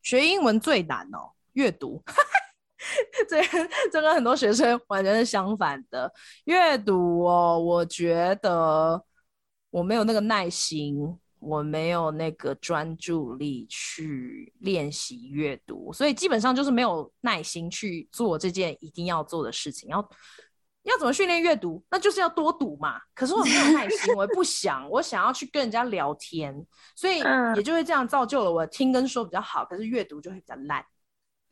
[0.00, 1.32] 学英文最难哦。
[1.60, 2.02] 阅读，
[3.28, 3.42] 这
[3.92, 6.10] 这跟很多学生完全是相反的。
[6.44, 9.04] 阅读哦，我觉得
[9.68, 10.96] 我没有那个耐心，
[11.38, 19.90] 我没有那个专注力去练习阅读，所以基本上就是没有耐心去做这件一定要做的事情。
[19.90, 20.10] 要
[20.84, 21.84] 要怎么训练阅读？
[21.90, 22.98] 那就是要多读嘛。
[23.14, 26.54] 可是我没有耐心，我也不想，我想要去跟人家聊天，
[26.96, 27.18] 所以
[27.54, 30.82] 也就会这样造就了我听跟说比较好，可是阅读就会比较烂。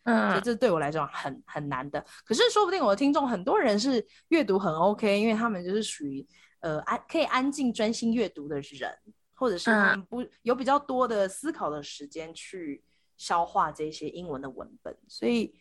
[0.09, 2.03] 嗯，所以这对我来讲很很难的。
[2.25, 6.27] 可是说不定我的听众很多人是阅读很 OK，因为他们就是属于
[6.61, 8.91] 呃安可以安静专心阅读的人，
[9.35, 12.83] 或者是他们不有比较多的思考的时间去
[13.19, 14.97] 消化这些英文的文本。
[15.07, 15.55] 所以，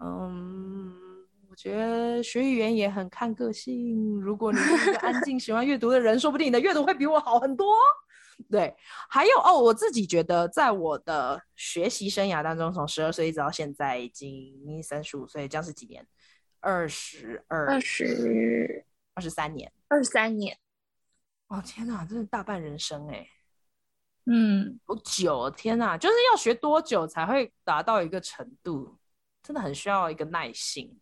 [0.00, 0.92] 嗯，
[1.48, 4.20] 我觉得学语言也很看个性。
[4.20, 7.76] 如果你是一个安静喜欢阅读的人，说不定你的阅读会比我好很多。
[8.50, 8.74] 对，
[9.08, 16.06] 还有哦，我自己觉得，在我的学习生涯当中，从十二岁一直到现在，已经三十五岁，将是几年？
[16.60, 20.56] 二十二、二十、二十三年，二十三年。
[21.48, 23.28] 哦，天哪，真是大半人生哎！
[24.26, 28.98] 嗯，好久，天哪，就是要学多久才会达到一个程度？
[29.42, 30.98] 真的很需要一个耐心，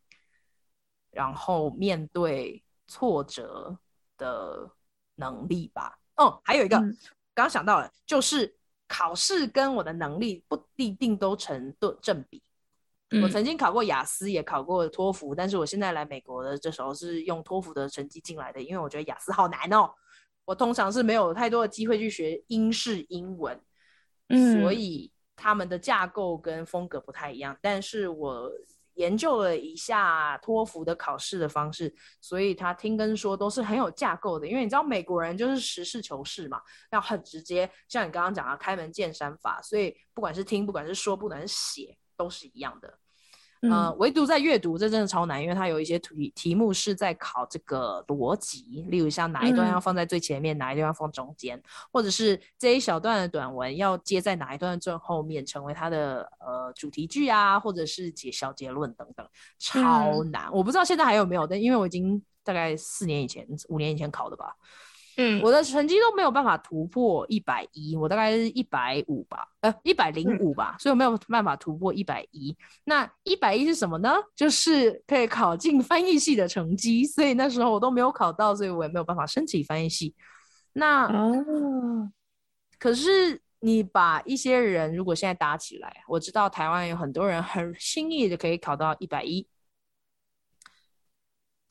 [1.11, 3.78] 然后面对挫折
[4.16, 4.70] 的
[5.16, 5.99] 能力吧。
[6.16, 6.78] 哦，还有一个。
[6.78, 6.97] 嗯
[7.37, 8.57] 刚刚想到了，就是
[8.89, 12.43] 考试跟我的能力不一定都成对正比，
[13.11, 19.91] 嗯、我曾经考过雅思，也考过托福，但是我现在来美国的这时候是用托福的成绩进来的，因为我觉得雅思好难哦。
[20.47, 23.61] 我通常是没有太多的机会去学英式英文，
[24.28, 27.55] 嗯、所以他们的架构跟风格不太一样。
[27.61, 28.51] 但是我
[28.97, 34.47] 研究了一下托福的考试的方式，所以他听跟说都是很有架构的。
[34.47, 42.99] 因为你知道美国人就是实事求是嘛，要很直接，像你刚刚讲的开门见山法，所以不管是听，不管是说，不管是写，都是一样的。
[43.62, 51.61] 呃，唯独在阅读，这真的超难，因为它有一些题题目是在考这个逻辑，例如像哪一段要放在最前面，嗯、哪一段要放中间，
[51.92, 59.26] 或者是这一小段的短文要接在哪一段最后面，成为它的呃主题句啊，或者是结小结论等等，
[59.59, 60.46] 超难。
[60.46, 64.54] 嗯、我不知道现在还有没有，但因为我已经大概四年以前、五年以前考的吧。
[65.19, 72.55] 嗯，我的成绩都没有办法突破一百一，我大概是一百五吧，呃，一百零五吧，嗯、所以我没有办法突破一百一。
[72.85, 74.14] 那一百一是什么呢？
[74.35, 80.14] 就是可以考进翻译系的成绩，所以那时候我都没有考到，所以我也没有办法申请翻译系。
[80.75, 82.12] 那哦，
[82.79, 89.47] 可是你把一些人如果现在打起来，我知道台湾有很多人很轻易的可以考到一百一。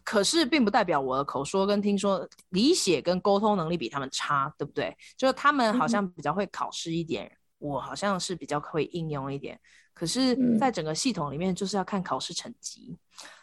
[0.06, 4.96] 可是，并不代表我的口说跟听说、理解跟沟通能力比他们差，对不对？
[5.18, 9.60] 就是他们好像比较会考试一点，嗯、我好像是比较会应用一点。
[9.96, 12.96] 可是，在整个系统里面，就是要看考试成绩。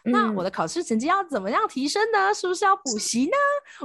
[0.04, 2.32] 嗯、那我的考试成绩要怎么样提升呢？
[2.32, 3.32] 是不是要补习呢？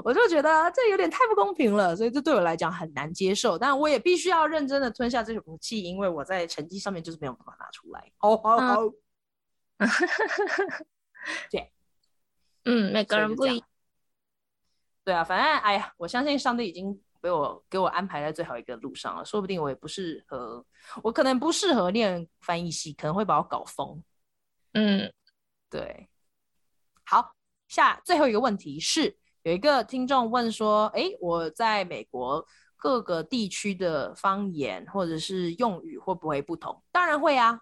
[0.04, 3.58] 我就觉得这有点太不公平了，所以这对我来讲很难接受。
[3.58, 8.12] 但我也必须要认真的吞下这口气，因为我在成绩上面就是没有办法拿出来。
[8.18, 8.82] 好好好，
[11.50, 11.72] 对。
[12.68, 13.68] 嗯，每个人不一样。
[15.04, 19.24] 对啊，反正哎呀，我相信上帝已经被我给我安排在最好一个路上了。
[19.24, 20.66] 说不定我也不适合，
[21.02, 24.04] 我可能不适合念翻译系，可能会把我搞疯。
[24.74, 25.10] 嗯，
[25.70, 26.10] 对。
[27.06, 27.34] 好，
[27.70, 32.46] 下最后一个问题是，有一个听众问说：“哎，我在美国
[32.76, 37.62] 各个地区的方言或者是用语会不会不同？”当然会啊，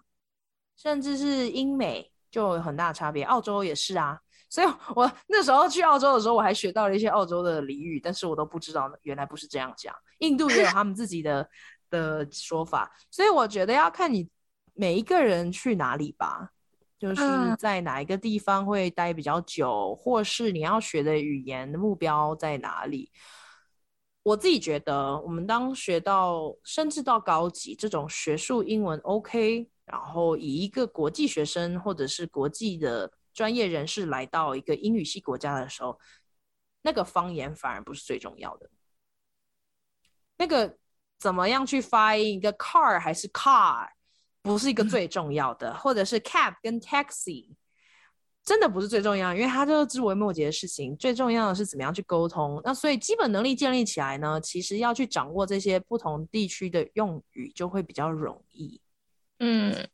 [0.76, 4.20] 甚至是英美就有很大的差别，澳洲也是啊。
[4.48, 9.92] 所以我那时候去澳洲的时候，我还学到了一些澳洲的俚语，但是我都不知道原来不是这样讲。
[10.18, 11.48] 印度也有他们自己的
[11.90, 14.28] 的说法，所以我觉得要看你
[14.72, 16.52] 每一个人去哪里吧，
[16.96, 17.22] 就是
[17.58, 23.10] 在哪一个地方会待比较久，或是你要学的语言的目标在哪里。
[24.22, 33.10] 我自己觉得，我们当学到甚至到高级这种学术英文 OK，然后以一个国际学生或者是国际的。
[33.36, 36.00] 专业人士来到一个英语系国家的时候，
[36.80, 38.70] 那个方言反而不是最重要的。
[40.38, 40.78] 那个
[41.18, 43.86] 怎么样去发音一个 car 还是 car，
[44.40, 47.54] 不是一个最 重要的，或者是 cab 跟 taxi，
[48.42, 50.96] 真的不是最重要，因为它就是枝微末节的事情。
[50.96, 52.58] 最重要的是怎么样去沟通。
[52.64, 58.80] 那所以基本能力建立起来呢，其实要去掌握这些不同地区的用语就会比较容易。
[59.40, 59.86] 嗯。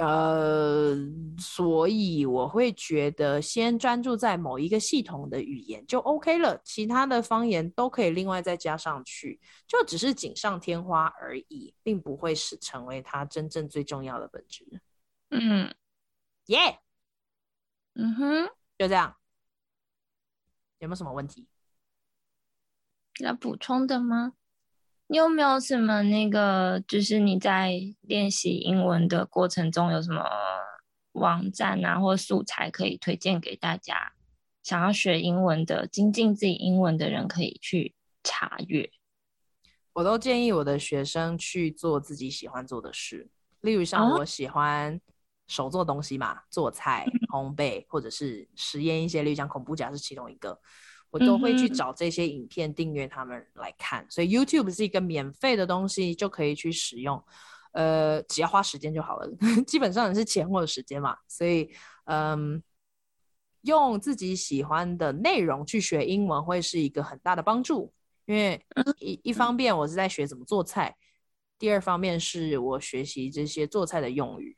[0.00, 0.96] 呃，
[1.38, 14.64] 所以我会觉得先专注在某一个系统的语言就 OK 了，其他的方言都可以另外再加上去，就只是锦上添花而已，并不会是成为它真正最重要的本质。
[15.28, 15.74] 嗯，
[16.46, 16.78] 耶，yeah!
[17.94, 18.46] 嗯哼，
[18.78, 19.16] 就这样，
[20.78, 21.46] 有没有什么问题
[23.18, 24.32] 要补充的吗？
[25.10, 30.24] 你有没有什么那个，就是你在练习英文的过程中有什么
[31.14, 34.12] 网站啊，或素材可以推荐给大家？
[34.62, 38.88] 想要学英文的、精进自己英文的人可以去查阅。
[39.94, 43.28] 我都建议我的学生去做自己喜欢做的事，
[43.62, 45.00] 例如像我喜欢
[45.48, 50.60] 手做东西嘛，哦、做菜、烘焙，或者是实验一些，例如像恐怖甲是其中一个。
[51.10, 57.20] 我都会去找这些影片订阅他们来看，所以 YouTube 是一个免费的东西，就可以去使用，
[57.72, 59.28] 呃，只要花时间就好了，
[59.66, 61.68] 基本上也是钱或者时间嘛，所以，
[62.04, 62.62] 嗯，
[63.62, 67.92] 用自己喜欢的内容去学英文会是一个很大的帮助，
[68.26, 68.64] 因为
[69.00, 70.96] 一一方面我是在学怎么做菜，
[71.58, 74.56] 第二方面是我学习这些做菜的用语，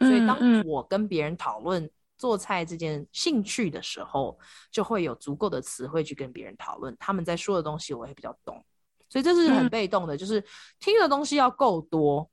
[0.00, 1.90] 所以当我跟别人讨论。
[2.20, 4.38] 做菜这件兴趣的时候，
[4.70, 6.94] 就会有足够的词汇去跟别人讨论。
[7.00, 8.62] 他们在说的东西，我会比较懂，
[9.08, 10.44] 所以这是很被动的，嗯、就是
[10.78, 12.30] 听的东西要够多，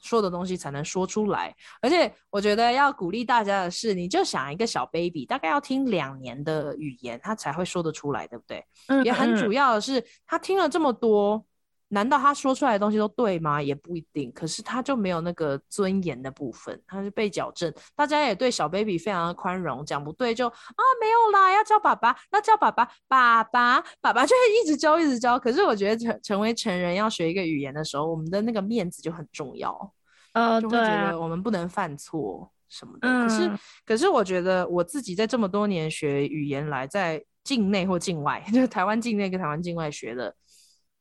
[0.00, 1.54] 说的东西才能说出来。
[1.80, 8.66] 而且我觉得要鼓励大家的是，你就想一个小 baby，大概要听两年的语言，他才会说得出来，对不对？
[8.88, 11.46] 嗯、也很主要的是，他听了这么多。
[11.92, 13.60] 难道他说出来的东西都对吗？
[13.60, 14.32] 也不一定。
[14.32, 17.70] 可是他就没有那个尊严的部分，他是被矫正。
[17.94, 25.38] 大家也对小 baby 非常的宽容，讲不对就啊没有啦，要叫爸爸，那叫爸爸，爸爸，爸爸就会一直教，一直教。
[25.38, 29.92] 可是我觉得成成为成人要学一个语言的时候，我们的那个面子就很重要。
[30.32, 33.06] 呃，就会觉得我们不能犯错什么的。
[33.06, 40.34] 嗯、可是，可是我觉得我自己在这么多年学语言来，在境内或境外， 就是台湾境内跟台湾境外学的。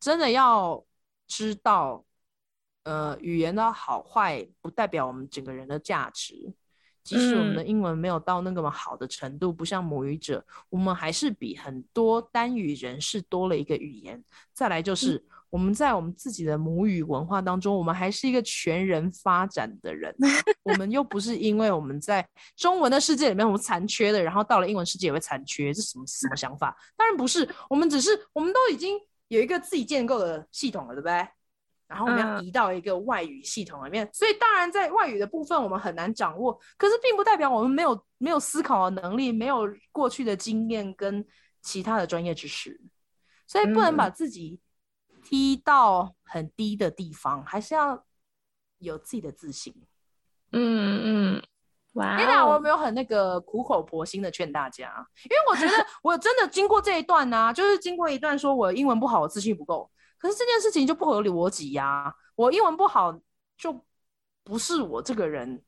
[0.02, 0.84] 真的要
[1.28, 2.04] 知道，
[2.84, 6.54] 呃，语言的好坏不代表我们整个人的价值。
[7.04, 14.24] 即使我们的英文没有到那么好的程度，嗯、不像母语者，我们还是比很多单语人士多了一个语言。
[14.54, 20.16] 再来就是、嗯、我们在我们自己的母语文化当中，我们还是一个全人发展的人。
[20.62, 26.76] 我们又不是因为我们在中文的世界里面我们残缺的，然后到了英文世界也会残缺，这什么什么想法？
[26.96, 29.00] 当然不是，我们只是我们都已经。
[29.32, 31.26] 有一个自己建构的系统了，对不对？
[31.88, 41.26] 然后我们要移到一个外语系统里面，嗯、所以当然在外语的部分我们很难掌握，可是并不代表我们没有没有思考的能力，没有过去的经验跟
[41.62, 42.78] 其他的专业知识，
[43.48, 44.60] 所以不能把自己
[45.24, 48.06] 踢到很低的地方，嗯、还是要
[48.80, 49.74] 有自己的自信。
[50.52, 51.44] 嗯嗯。
[51.94, 52.16] 哇！
[52.16, 55.06] 哎呀，我有没有很那个苦口婆心的劝大家？
[55.26, 59.92] 因为我觉得 我真的经过这一段呢、啊，就是经过一段说我英文不好，我自信不够。
[60.18, 62.16] 可是这件事情就不合理逻辑呀！
[62.36, 63.20] 我英文不好
[63.58, 63.86] 就
[64.44, 65.62] 不是我这个人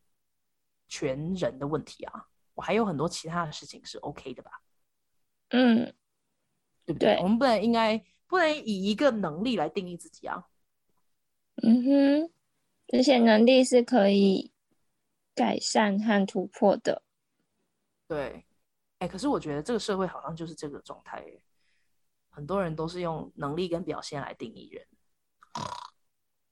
[0.88, 4.52] 全人的问题啊，我还有很多其他的事情是 OK 的吧？
[5.50, 5.94] 嗯，
[6.86, 7.16] 对不对？
[7.16, 10.46] 对，我们不能应该不能以一个能力来定义自己啊。
[11.62, 12.32] 嗯哼，
[12.88, 14.53] 这些能力是可以。
[15.36, 17.02] 改善和突破的，
[18.08, 18.46] 对，
[19.00, 21.24] 哎、欸，可是我觉得这个社会好像就是这个状态，
[22.30, 24.86] 很多人都是用能力跟表现来定义人。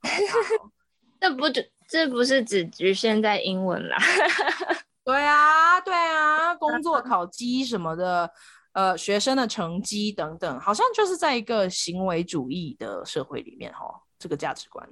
[1.19, 3.97] 这不就这不是只局限在英文啦？
[5.05, 8.31] 对啊，对啊，工作考绩什么的，
[8.73, 14.89] 呃，学生的成绩等等，好像就是在一个行为主义的社会里面哈，这个价值观，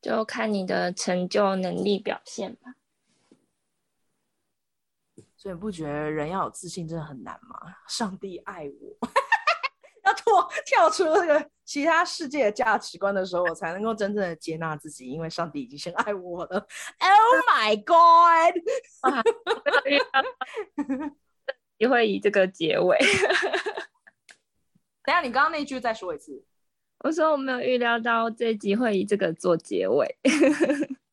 [0.00, 2.74] 就看你的成就能力表现吧。
[5.38, 7.58] 所以你不觉得人要有自信真的很难吗？
[7.88, 8.98] 上帝爱我，
[10.04, 16.66] 要脱跳出那个其他世界的价值观的时候，我才能够真正的接纳自己，因为上帝已经先爱我了。
[16.98, 18.52] Oh my God！
[21.78, 22.98] 你会以这个结尾。
[25.04, 26.44] 等下，你刚刚那句再说一次。
[27.04, 30.18] 我说我没有预料到这集会以这个做结尾。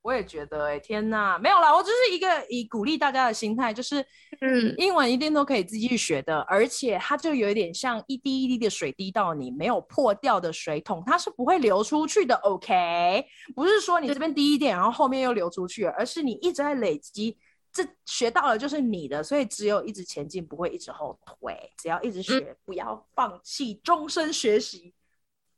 [0.06, 4.06] 我也觉得、欸，哎，天哪，没有啦，我只是一个以鼓励大家的心态，就是，
[4.40, 13.26] 嗯，英文一定都可以自己去学的，而且它就有一点像一滴一滴的水滴到你没有破掉的水桶，它是不会流出去的，OK？
[13.56, 17.36] 不是说你这边滴一点，然后后面又流出去，而是你一直在累积，
[17.74, 24.94] 这学到了就是你的，所以只有一直前进，不会一直后退，只要一直学，嗯、不要放弃，终身学习。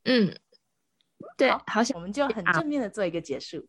[0.05, 0.33] 嗯，
[1.35, 3.67] 对，好，好，我们就很正面的做一个结束。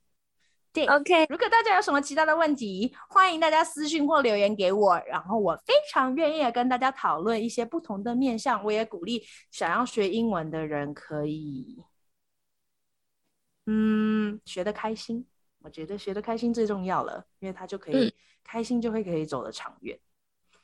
[0.78, 1.26] 对，OK。
[1.28, 8.62] 如果大家有什么其他的问题，欢迎大家私信或留言给我，然后我非常愿意跟大家讨论一些不同的面向。
[8.64, 11.82] 我也鼓励想要学英文的人可以，
[13.66, 15.26] 嗯，学的开心。
[15.60, 18.12] 我觉得学的开心最重要了，因为他就可以、嗯、
[18.44, 19.98] 开心，就会可以走得长远。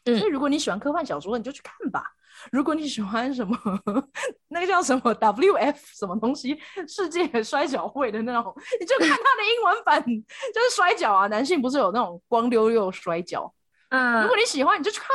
[0.05, 2.05] 嗯，所以如果你喜欢科幻小说，你就去看吧。
[2.53, 3.57] 如果你喜欢什么，
[4.49, 11.27] 那个叫什么 WF 什么东西，世界摔跤会的那种，你就看他的英文版， 就是摔跤啊。
[11.29, 13.53] 男性不是有那种光溜溜摔跤？
[13.91, 15.09] 嗯，如果你喜欢，你就去看，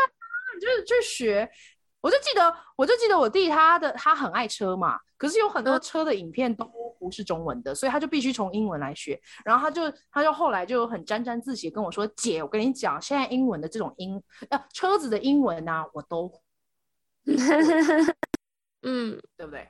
[0.55, 1.49] 你就去学。
[2.01, 6.65] 我就记得，我就记得我弟他的他很爱车嘛，可是有很多车的影片都
[6.97, 9.19] 不是中文的，所以他就必须从英文来学。
[9.43, 16.31] 然后他就他就后来就很沾沾自喜跟我说：“姐，我跟你讲，现在英文的这种英呃车子的英文啊，我都。
[18.83, 19.69] ”嗯，对不对？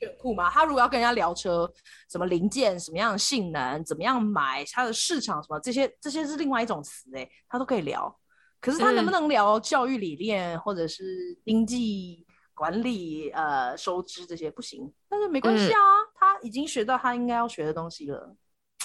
[0.00, 0.48] 炫酷嘛。
[0.48, 1.70] 他如果要跟人家聊车，
[2.10, 8.18] 什么零件、什么样的性能、怎么样买，它的市场什么这些，这些是另外一种词哎，他都可以聊。
[8.60, 14.92] 可是他能不能聊教育理念，嗯、或者是经济管理、呃收支这些不行？
[15.08, 18.34] 但是没关系啊，嗯、他已经学到他应该要学的东西了。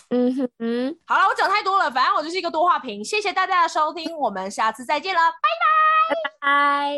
[0.10, 3.04] 嗯哼嗯，好了，我讲太多了，反正我就是一个多话瓶。
[3.04, 6.96] 谢谢大家的收听，我们下次再见了，拜拜拜拜。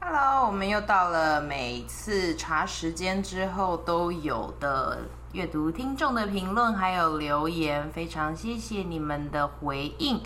[0.00, 4.98] Hello，我们又到了每次茶时间之后都有的
[5.32, 10.20] 阅读听众的评论还有留言，非常谢谢你们的回应。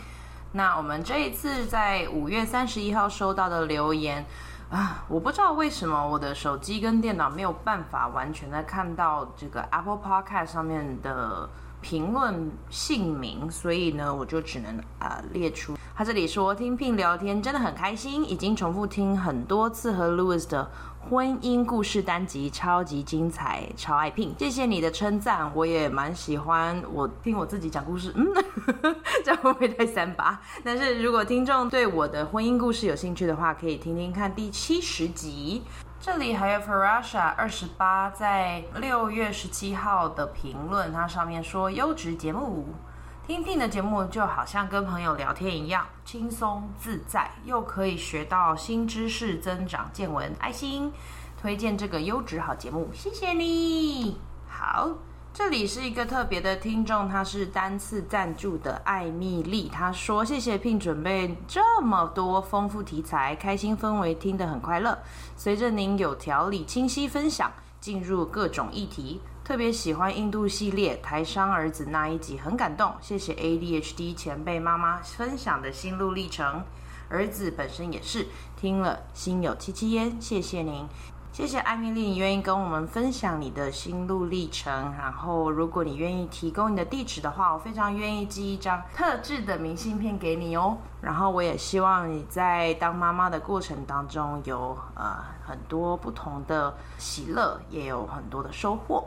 [0.53, 4.25] 那我们这一次在五月三十一号收到的留言，
[4.71, 11.51] 啊，我不知道为什么我的手机跟电脑没有办法完全的看到这个 Apple Podcast 上面的
[11.83, 15.77] 评论姓名，所以呢，我就只能啊、列出。
[15.95, 20.71] 他这里说听 Pin 聊天真的很开心，已经重复听很多次和 Louis 的
[21.11, 24.35] 婚姻故事单集，超级精彩，超爱听。
[24.39, 28.11] 谢谢你的称赞，我也蛮喜欢我听我自己讲故事。
[28.17, 28.27] 嗯，
[29.23, 30.41] 这样会不会太三八？
[30.65, 35.63] 但是如果听众对我的婚姻故事有兴趣的话，可以听听看第七十集。
[36.01, 42.67] 这里还有 Farasha 二十八在六月十七号的评论，它上面说优质节目。
[43.27, 50.31] 听 Pin 的节目就好像跟朋友聊天一样，轻松自在，又可以学到新知识，增长见闻。
[50.39, 50.93] 爱心
[51.41, 54.19] 推荐这个优质好节目，谢谢你。
[54.47, 54.91] 好，
[55.33, 64.99] 这里是一个特别的听众，他是单次赞助的艾蜜莉，他说：“谢谢聘准备这么多丰富题材，开心氛围，听得很快乐。
[65.35, 67.51] 随着您有条理、清晰分享，
[67.81, 72.91] 进入各种议题。”特别喜欢印度系列台商儿子那一集，很感动。
[73.03, 76.65] 谢谢 ADHD 前辈妈妈分享的心路历程，
[77.11, 78.27] 儿子本身也是
[78.57, 80.19] 听了心有戚戚焉。
[80.19, 80.89] 谢谢您，
[81.31, 84.73] 谢谢艾米莉，你愿意跟我们分享你的心路历程。
[84.97, 90.79] 然后，如果你愿意提供你的地址的话，我非常愿意寄一张特制的明信片给你哦。
[91.03, 99.07] 然后，我也希望你在当妈妈的过程当中有呃很多不同的喜乐，也有很多的收获。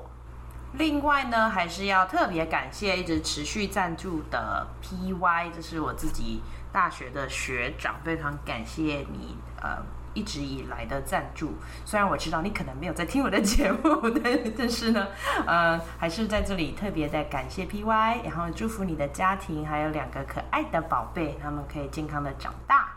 [0.77, 9.77] 另外呢，还是要特别感谢一直持续赞助的 PY，这是我自己大学的学长，非常感谢你呃
[10.13, 11.55] 一直以来的赞助。
[11.83, 15.07] 虽然我知道你可能没有在听我的节目，但 但是呢，
[15.45, 22.96] 呃，还是在这里特别的感谢 PY， 然后祝福你的家庭还有两个可爱的宝贝，他们可以健康的长大。